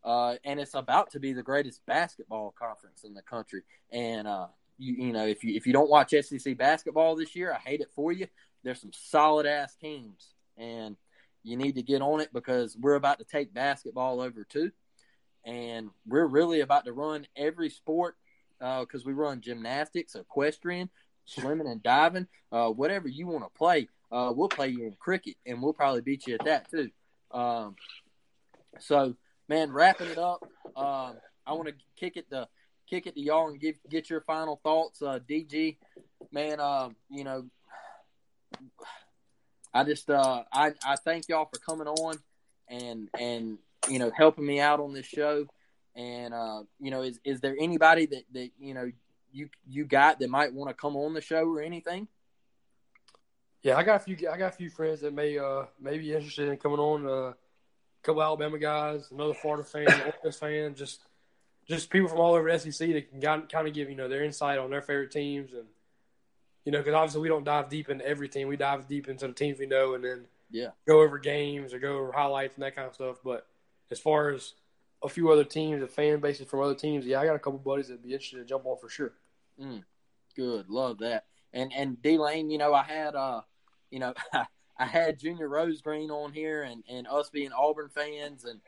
[0.04, 3.62] Uh, and it's about to be the greatest basketball conference in the country.
[3.90, 7.50] And uh, you, you know, if you if you don't watch SEC basketball this year,
[7.50, 8.26] I hate it for you.
[8.62, 10.98] There's some solid ass teams, and
[11.42, 14.70] you need to get on it because we're about to take basketball over too
[15.44, 18.16] and we're really about to run every sport
[18.58, 20.88] because uh, we run gymnastics, equestrian,
[21.26, 23.88] swimming and diving, uh, whatever you want to play.
[24.10, 26.90] Uh, we'll play you in cricket, and we'll probably beat you at that too.
[27.30, 27.74] Um,
[28.78, 29.16] so,
[29.48, 30.42] man, wrapping it up,
[30.76, 31.16] um,
[31.46, 32.48] I want to kick it to
[32.88, 35.02] kick it to y'all and give get your final thoughts.
[35.02, 35.76] Uh, DG,
[36.30, 37.46] man, uh, you know,
[39.72, 42.16] I just uh, I I thank y'all for coming on
[42.68, 43.58] and and
[43.88, 45.46] you know helping me out on this show.
[45.96, 48.90] And uh, you know, is is there anybody that that you know
[49.32, 52.08] you you got that might want to come on the show or anything?
[53.62, 54.28] Yeah, I got a few.
[54.30, 57.06] I got a few friends that may uh may be interested in coming on.
[57.06, 57.34] Uh, a
[58.02, 59.86] couple Alabama guys, another Florida fan,
[60.24, 61.00] Ole fan, just
[61.66, 64.58] just people from all over SEC that can kind of give you know their insight
[64.58, 65.64] on their favorite teams and
[66.64, 68.48] you know because obviously we don't dive deep into everything.
[68.48, 71.78] We dive deep into the teams we know and then yeah go over games or
[71.78, 73.16] go over highlights and that kind of stuff.
[73.24, 73.46] But
[73.90, 74.54] as far as
[75.02, 77.58] a few other teams, the fan bases from other teams, yeah, I got a couple
[77.58, 79.12] buddies that'd be interested to jump on for sure.
[79.60, 79.84] Mm,
[80.34, 81.26] good, love that.
[81.52, 83.42] And and D Lane, you know, I had uh,
[83.90, 84.14] you know,
[84.78, 88.60] I had Junior Rosegreen on here, and, and us being Auburn fans, and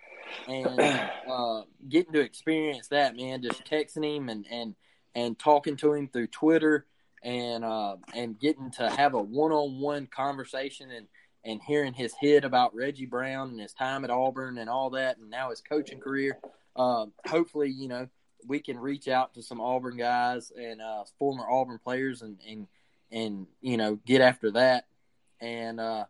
[0.46, 0.80] and
[1.30, 3.42] uh, getting to experience that, man.
[3.42, 4.74] Just texting him and and
[5.14, 6.86] and talking to him through Twitter,
[7.22, 11.08] and uh, and getting to have a one on one conversation, and
[11.46, 15.18] and hearing his hit about Reggie Brown and his time at Auburn and all that,
[15.18, 16.38] and now his coaching career.
[16.74, 18.08] Uh, hopefully, you know,
[18.46, 22.66] we can reach out to some Auburn guys and uh, former Auburn players, and and
[23.10, 24.86] and you know, get after that
[25.40, 26.04] and uh,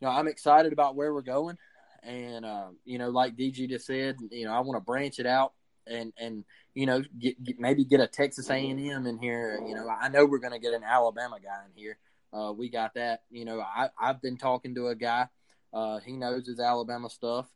[0.00, 1.58] you know I'm excited about where we're going.
[2.02, 5.26] And uh, you know, like DG just said, you know, I want to branch it
[5.26, 5.52] out
[5.86, 6.44] and and
[6.74, 9.60] you know get, get, maybe get a Texas A and M in here.
[9.66, 11.98] You know, I know we're going to get an Alabama guy in here.
[12.32, 13.22] Uh, we got that.
[13.30, 15.28] You know, I I've been talking to a guy.
[15.72, 17.46] Uh, he knows his Alabama stuff.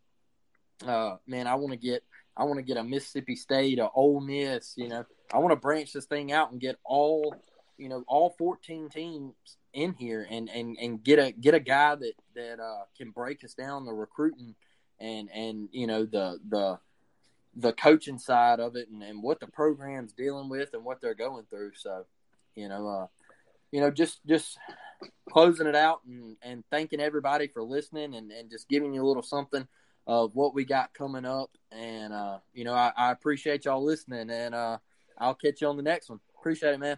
[0.86, 2.02] Uh, man, I want to get
[2.36, 4.74] I want to get a Mississippi State, a Ole Miss.
[4.76, 7.34] You know, I want to branch this thing out and get all
[7.78, 9.34] you know all 14 teams
[9.72, 13.44] in here and and and get a get a guy that that uh, can break
[13.44, 14.54] us down the recruiting
[15.00, 16.78] and and you know the the
[17.56, 21.14] the coaching side of it and, and what the program's dealing with and what they're
[21.14, 21.72] going through.
[21.74, 22.04] So,
[22.54, 23.06] you know, uh,
[23.76, 24.56] you know, just just
[25.28, 29.06] closing it out and, and thanking everybody for listening and, and just giving you a
[29.06, 29.68] little something
[30.06, 31.50] of what we got coming up.
[31.70, 34.78] And uh, you know, I, I appreciate y'all listening and uh,
[35.18, 36.20] I'll catch you on the next one.
[36.40, 36.96] Appreciate it, man.